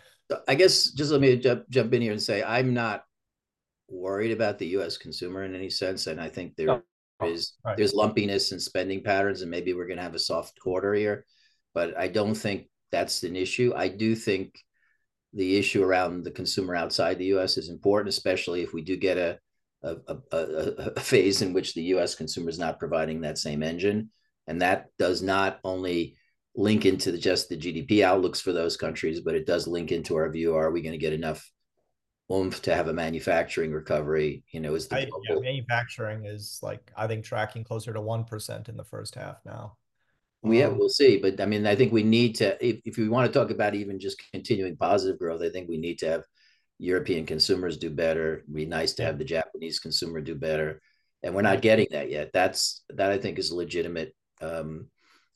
I 0.48 0.56
guess 0.56 0.92
just 0.92 1.12
let 1.12 1.22
me 1.22 1.38
jump, 1.38 1.70
jump 1.70 1.94
in 1.94 2.02
here 2.02 2.12
and 2.12 2.22
say 2.22 2.44
I'm 2.44 2.74
not 2.74 3.04
worried 3.90 4.32
about 4.32 4.60
the 4.60 4.68
U.S. 4.68 4.98
consumer 4.98 5.44
in 5.44 5.56
any 5.56 5.70
sense, 5.70 6.08
and 6.08 6.20
I 6.20 6.30
think 6.30 6.56
there 6.56 6.70
oh, 6.72 6.82
oh, 7.22 7.30
is 7.32 7.54
Oh, 7.64 7.70
right. 7.70 7.78
there's 7.78 7.94
lumpiness 7.94 8.52
in 8.52 8.60
spending 8.60 9.04
patterns, 9.04 9.42
and 9.42 9.52
maybe 9.52 9.74
we're 9.74 9.88
going 9.88 9.98
to 9.98 10.04
have 10.04 10.16
a 10.16 10.20
soft 10.20 10.60
quarter 10.60 10.94
here, 10.94 11.26
but 11.74 11.98
I 11.98 12.08
don't 12.10 12.36
think 12.36 12.68
that's 12.92 13.24
an 13.24 13.36
issue. 13.36 13.74
I 13.76 13.88
do 13.88 14.16
think 14.16 14.60
the 15.34 15.58
issue 15.58 15.84
around 15.84 16.24
the 16.24 16.32
consumer 16.32 16.76
outside 16.76 17.18
the 17.18 17.26
U.S. 17.36 17.58
is 17.58 17.70
important, 17.70 18.10
especially 18.10 18.62
if 18.64 18.74
we 18.74 18.82
do 18.82 18.96
get 18.98 19.18
a, 19.18 19.40
a, 19.84 19.96
a, 20.32 20.38
a 20.96 21.00
phase 21.00 21.42
in 21.42 21.54
which 21.54 21.74
the 21.74 21.84
U.S. 21.96 22.16
consumer 22.16 22.50
is 22.50 22.60
not 22.60 22.80
providing 22.80 23.22
that 23.22 23.38
same 23.38 23.64
engine. 23.64 24.10
and 24.48 24.62
that 24.62 24.88
does 24.98 25.22
not 25.22 25.60
only 25.64 26.16
link 26.58 26.86
into 26.86 27.12
the, 27.12 27.18
just 27.18 27.48
the 27.48 27.56
GDP 27.56 28.02
outlooks 28.02 28.42
for 28.42 28.52
those 28.52 28.76
countries, 28.76 29.22
but 29.22 29.36
it 29.36 29.46
does 29.46 29.68
link 29.68 29.92
into 29.92 30.18
our 30.18 30.30
view: 30.30 30.56
Are 30.56 30.72
we 30.72 30.82
going 30.82 30.94
to 30.94 30.98
get 30.98 31.14
enough 31.14 31.50
oomph 32.32 32.62
to 32.64 32.76
have 32.76 32.90
a 32.90 32.94
manufacturing 32.94 33.72
recovery? 33.72 34.44
You 34.52 34.60
know, 34.60 34.76
is 34.76 34.88
the 34.88 34.98
I, 34.98 35.08
yeah, 35.30 35.40
manufacturing 35.40 36.26
is 36.26 36.60
like 36.62 36.92
I 36.98 37.08
think 37.08 37.24
tracking 37.24 37.64
closer 37.64 37.94
to 37.94 38.02
one 38.02 38.26
percent 38.26 38.68
in 38.68 38.76
the 38.76 38.84
first 38.84 39.16
half 39.16 39.38
now. 39.46 39.78
Yeah, 40.44 40.66
um, 40.66 40.78
we'll 40.78 40.90
see, 40.90 41.18
but 41.18 41.40
I 41.40 41.46
mean, 41.46 41.66
I 41.66 41.76
think 41.76 41.94
we 41.94 42.04
need 42.04 42.36
to 42.36 42.66
if, 42.66 42.82
if 42.86 42.98
we 42.98 43.08
want 43.08 43.32
to 43.32 43.40
talk 43.40 43.52
about 43.52 43.76
even 43.76 44.00
just 44.00 44.22
continuing 44.32 44.76
positive 44.76 45.20
growth, 45.20 45.42
I 45.42 45.50
think 45.50 45.70
we 45.70 45.78
need 45.78 46.00
to 46.00 46.10
have 46.10 46.24
European 46.80 47.26
consumers 47.26 47.78
do 47.78 47.90
better. 47.90 48.40
It'd 48.40 48.54
be 48.54 48.66
nice 48.66 48.94
to 48.96 49.04
have 49.04 49.18
the 49.18 49.26
Japanese 49.26 49.80
consumer 49.80 50.22
do 50.22 50.36
better, 50.36 50.82
and 51.22 51.36
we're 51.36 51.42
not 51.44 51.62
getting 51.62 51.88
that 51.92 52.10
yet. 52.10 52.32
That's 52.34 52.84
that 52.90 53.12
I 53.12 53.18
think 53.18 53.38
is 53.38 53.52
a 53.52 53.56
legitimate 53.56 54.16
um, 54.42 54.88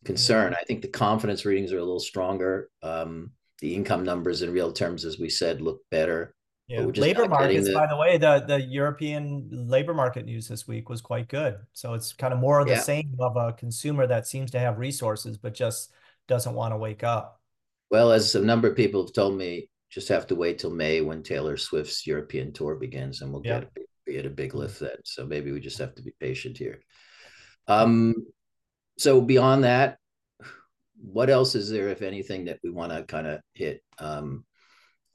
concern. 0.06 0.56
I 0.60 0.64
think 0.64 0.82
the 0.82 0.88
confidence 0.88 1.46
readings 1.46 1.72
are 1.72 1.78
a 1.78 1.84
little 1.84 2.00
stronger. 2.00 2.70
Um, 2.82 3.32
the 3.60 3.76
income 3.76 4.04
numbers 4.04 4.42
in 4.42 4.52
real 4.52 4.72
terms, 4.72 5.06
as 5.06 5.20
we 5.20 5.30
said, 5.30 5.62
look 5.62 5.82
better. 5.92 6.34
Yeah, 6.68 6.86
labor 6.86 7.28
markets. 7.28 7.68
The... 7.68 7.74
By 7.74 7.88
the 7.88 7.98
way, 7.98 8.18
the 8.18 8.44
the 8.48 8.62
European 8.62 9.50
labor 9.52 9.94
market 9.94 10.26
news 10.26 10.48
this 10.48 10.68
week 10.68 10.90
was 10.90 11.02
quite 11.02 11.28
good. 11.28 11.58
So 11.74 11.94
it's 11.94 12.14
kind 12.14 12.34
of 12.34 12.40
more 12.40 12.60
of 12.62 12.68
the 12.68 12.74
yeah. 12.74 12.80
same 12.80 13.16
of 13.20 13.36
a 13.36 13.54
consumer 13.54 14.08
that 14.08 14.26
seems 14.26 14.52
to 14.52 14.60
have 14.60 14.80
resources, 14.80 15.38
but 15.38 15.54
just 15.54 15.92
doesn't 16.28 16.54
want 16.54 16.72
to 16.72 16.78
wake 16.78 17.04
up. 17.04 17.42
Well, 17.90 18.12
as 18.12 18.36
a 18.36 18.42
number 18.42 18.70
of 18.70 18.78
people 18.78 19.04
have 19.04 19.14
told 19.14 19.38
me, 19.38 19.70
just 19.90 20.08
have 20.08 20.26
to 20.28 20.36
wait 20.36 20.60
till 20.60 20.72
May 20.72 21.02
when 21.02 21.24
Taylor 21.24 21.58
Swift's 21.58 22.08
European 22.08 22.54
tour 22.54 22.76
begins, 22.76 23.22
and 23.22 23.34
we'll 23.34 23.46
yeah. 23.46 23.60
get 23.60 23.72
a, 24.08 24.12
get 24.14 24.26
a 24.26 24.30
big 24.30 24.56
lift 24.56 24.80
then. 24.80 24.96
So 25.04 25.26
maybe 25.26 25.52
we 25.52 25.60
just 25.60 25.78
have 25.80 25.94
to 25.96 26.02
be 26.02 26.14
patient 26.20 26.58
here. 26.58 26.80
Um, 27.68 28.16
so 29.02 29.20
beyond 29.20 29.64
that, 29.64 29.98
what 31.02 31.30
else 31.30 31.56
is 31.56 31.70
there, 31.70 31.90
if 31.90 32.02
anything, 32.02 32.46
that 32.46 32.60
we 32.64 32.70
want 32.70 32.92
to 32.92 33.04
kind 33.04 33.26
of 33.26 33.42
hit? 33.54 33.82
Um, 33.98 34.46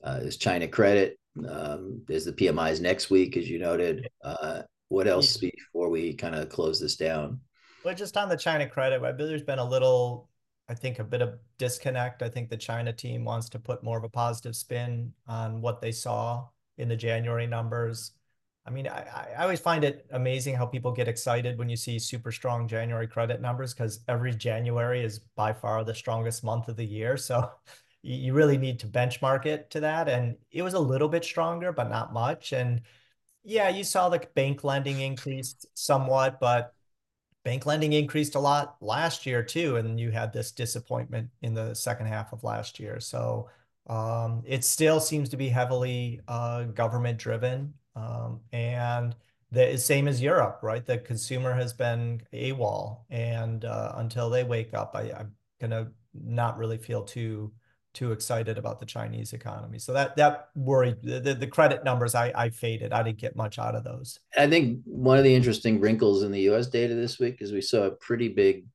uh, 0.03 0.19
is 0.23 0.37
China 0.37 0.67
credit? 0.67 1.19
Um, 1.49 2.03
there's 2.09 2.25
the 2.25 2.33
PMIs 2.33 2.81
next 2.81 3.11
week, 3.11 3.37
as 3.37 3.49
you 3.49 3.59
noted. 3.59 4.09
Uh, 4.25 4.63
what 4.89 5.07
else 5.07 5.37
before 5.37 5.89
we 5.89 6.15
kind 6.15 6.35
of 6.35 6.49
close 6.49 6.81
this 6.81 6.97
down? 6.97 7.41
Well, 7.85 7.95
just 7.95 8.17
on 8.17 8.29
the 8.29 8.37
China 8.37 8.69
credit, 8.69 9.03
I 9.03 9.13
believe 9.13 9.31
there's 9.31 9.43
been 9.43 9.61
a 9.61 9.69
little, 9.69 10.29
I 10.69 10.75
think, 10.75 10.99
a 10.99 11.05
bit 11.05 11.23
of 11.23 11.39
disconnect. 11.59 12.23
I 12.23 12.29
think 12.29 12.51
the 12.51 12.57
China 12.57 12.93
team 12.93 13.25
wants 13.25 13.49
to 13.51 13.61
put 13.61 13.85
more 13.85 13.99
of 13.99 14.05
a 14.05 14.09
positive 14.09 14.57
spin 14.57 15.13
on 15.29 15.61
what 15.61 15.81
they 15.81 15.93
saw 15.93 16.49
in 16.79 16.89
the 16.89 16.97
January 16.97 17.47
numbers. 17.47 18.13
I 18.67 18.71
mean, 18.71 18.89
I, 18.89 19.07
I 19.37 19.43
always 19.43 19.61
find 19.61 19.85
it 19.85 20.07
amazing 20.11 20.57
how 20.57 20.67
people 20.67 20.91
get 20.91 21.07
excited 21.07 21.57
when 21.57 21.69
you 21.69 21.77
see 21.77 21.99
super 22.01 22.33
strong 22.33 22.67
January 22.67 23.07
credit 23.07 23.41
numbers 23.41 23.73
because 23.73 24.01
every 24.09 24.35
January 24.35 25.05
is 25.05 25.21
by 25.21 25.53
far 25.53 25.85
the 25.85 25.95
strongest 25.95 26.43
month 26.43 26.69
of 26.69 26.77
the 26.77 26.85
year. 26.85 27.17
So 27.17 27.49
you 28.03 28.35
really 28.35 28.59
need 28.59 28.81
to 28.81 28.87
benchmark 28.87 29.47
it 29.47 29.71
to 29.71 29.81
that. 29.81 30.09
And 30.09 30.37
it 30.51 30.63
was 30.63 30.75
a 30.75 30.81
little 30.81 31.09
bit 31.09 31.25
stronger, 31.25 31.73
but 31.73 31.89
not 31.89 32.13
much. 32.13 32.53
And 32.53 32.83
yeah, 33.45 33.69
you 33.69 33.85
saw 33.85 34.09
the 34.09 34.27
bank 34.35 34.65
lending 34.65 35.01
increased 35.01 35.67
somewhat, 35.75 36.41
but 36.41 36.75
bank 37.45 37.67
lending 37.67 37.93
increased 37.93 38.35
a 38.35 38.41
lot 38.41 38.77
last 38.81 39.27
year 39.27 39.43
too. 39.45 39.77
And 39.77 40.01
you 40.01 40.11
had 40.11 40.33
this 40.33 40.51
disappointment 40.51 41.31
in 41.43 41.55
the 41.55 41.75
second 41.75 42.07
half 42.07 42.33
of 42.33 42.43
last 42.43 42.81
year. 42.81 42.99
So 42.99 43.49
um, 43.87 44.43
it 44.45 44.65
still 44.65 44.99
seems 44.99 45.29
to 45.29 45.37
be 45.37 45.49
heavily 45.49 46.21
uh, 46.27 46.65
government 46.65 47.19
driven. 47.19 47.75
Um, 47.97 48.41
and 48.53 49.17
the 49.51 49.77
same 49.79 50.07
as 50.07 50.21
Europe, 50.21 50.61
right? 50.63 50.85
The 50.85 50.99
consumer 50.99 51.53
has 51.55 51.73
been 51.73 52.21
AWOL. 52.33 53.01
And 53.11 53.65
uh, 53.65 53.93
until 53.97 54.31
they 54.31 54.45
wake 54.45 54.75
up, 54.75 54.95
I, 54.95 55.13
I'm 55.13 55.33
going 55.61 55.71
to 55.71 55.89
not 56.15 56.59
really 56.59 56.79
feel 56.79 57.03
too 57.03 57.53
too 57.95 58.13
excited 58.13 58.59
about 58.59 58.79
the 58.79 58.85
Chinese 58.85 59.33
economy. 59.33 59.79
So 59.79 59.95
that 59.95 60.17
that 60.17 60.51
worried 60.55 60.97
the, 61.03 61.33
the 61.33 61.47
credit 61.47 61.83
numbers 61.83 62.15
I, 62.15 62.31
I 62.37 62.51
faded. 62.51 62.93
I 62.93 63.03
didn't 63.03 63.17
get 63.17 63.37
much 63.37 63.59
out 63.59 63.75
of 63.75 63.85
those. 63.85 64.21
I 64.37 64.47
think 64.49 64.81
one 64.85 65.17
of 65.17 65.25
the 65.25 65.35
interesting 65.35 65.81
wrinkles 65.81 66.23
in 66.23 66.31
the 66.31 66.51
US 66.51 66.67
data 66.67 66.95
this 66.95 67.19
week 67.19 67.39
is 67.41 67.53
we 67.53 67.63
saw 67.63 67.85
a 67.85 67.93
pretty 67.93 68.29
big 68.29 68.67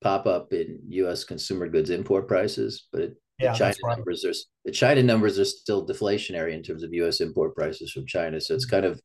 pop 0.00 0.26
up 0.26 0.52
in 0.52 0.80
US 0.88 1.22
consumer 1.22 1.68
goods 1.68 1.90
import 1.90 2.26
prices, 2.26 2.88
but 2.90 3.02
it, 3.02 3.21
yeah, 3.38 3.52
the 3.52 3.58
China 3.58 3.74
right. 3.84 3.96
numbers 3.96 4.24
are 4.24 4.32
the 4.64 4.72
China 4.72 5.02
numbers 5.02 5.38
are 5.38 5.44
still 5.44 5.86
deflationary 5.86 6.52
in 6.52 6.62
terms 6.62 6.82
of 6.82 6.92
US 6.92 7.20
import 7.20 7.54
prices 7.54 7.90
from 7.90 8.06
China. 8.06 8.40
So 8.40 8.54
it's 8.54 8.66
kind 8.66 8.84
of 8.84 9.00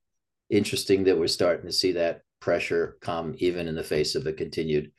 interesting 0.50 1.04
that 1.06 1.18
we're 1.18 1.28
starting 1.28 1.66
to 1.66 1.74
see 1.74 1.94
that 1.94 2.22
pressure 2.40 2.98
come 3.02 3.36
even 3.40 3.68
in 3.68 3.76
the 3.76 3.84
face 3.84 4.16
of 4.16 4.28
a 4.28 4.34
continued 4.34 4.92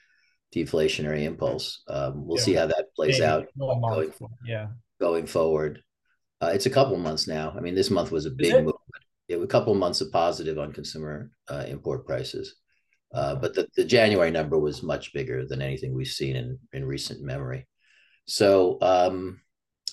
deflationary 0.55 1.23
impulse. 1.23 1.83
Um, 1.89 2.27
we'll 2.27 2.39
yeah. 2.39 2.45
see 2.45 2.55
how 2.55 2.67
that 2.67 2.87
plays 2.97 3.21
out 3.21 3.47
going, 3.59 4.13
yeah. 4.45 4.69
going 5.01 5.27
forward. 5.27 5.83
Uh, 6.41 6.51
it's 6.55 6.67
a 6.67 6.71
couple 6.71 6.97
months 6.97 7.27
now. 7.27 7.53
I 7.57 7.61
mean, 7.61 7.75
this 7.75 7.91
month 7.91 8.11
was 8.11 8.27
a 8.27 8.31
big 8.31 8.65
move. 8.65 8.75
It 9.29 9.37
was 9.37 9.45
a 9.45 9.49
couple 9.49 9.75
months 9.75 10.01
of 10.01 10.11
positive 10.11 10.59
on 10.59 10.73
consumer 10.73 11.31
uh, 11.49 11.65
import 11.69 12.07
prices. 12.07 12.55
Uh, 13.13 13.35
but 13.35 13.55
the, 13.55 13.67
the 13.77 13.85
January 13.85 14.31
number 14.31 14.59
was 14.59 14.83
much 14.83 15.13
bigger 15.13 15.47
than 15.47 15.63
anything 15.63 15.95
we've 15.95 16.07
seen 16.07 16.37
in, 16.37 16.59
in 16.73 16.85
recent 16.85 17.23
memory. 17.23 17.67
So 18.29 18.79
um, 18.83 19.41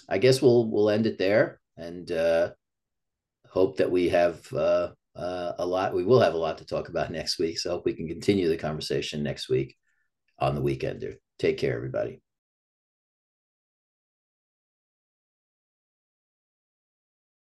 I 0.08 0.17
guess 0.17 0.41
we'll 0.41 0.69
we'll 0.69 0.89
end 0.89 1.08
it 1.08 1.17
there 1.17 1.60
and 1.78 2.12
uh, 2.12 2.52
hope 3.50 3.78
that 3.78 3.89
we 3.89 4.10
have 4.10 4.41
uh, 4.54 4.89
uh, 5.15 5.54
a 5.58 5.65
lot. 5.65 5.95
We 5.95 6.04
will 6.04 6.19
have 6.19 6.34
a 6.34 6.38
lot 6.38 6.58
to 6.60 6.65
talk 6.65 6.89
about 6.89 7.12
next 7.12 7.39
week. 7.39 7.58
So 7.58 7.69
I 7.69 7.74
hope 7.74 7.86
we 7.86 7.93
can 7.93 8.08
continue 8.08 8.50
the 8.50 8.58
conversation 8.58 9.24
next 9.24 9.50
week 9.50 9.76
on 10.38 10.54
the 10.54 10.62
weekender. 10.62 11.15
Take 11.39 11.58
care, 11.58 11.76
everybody. 11.76 12.25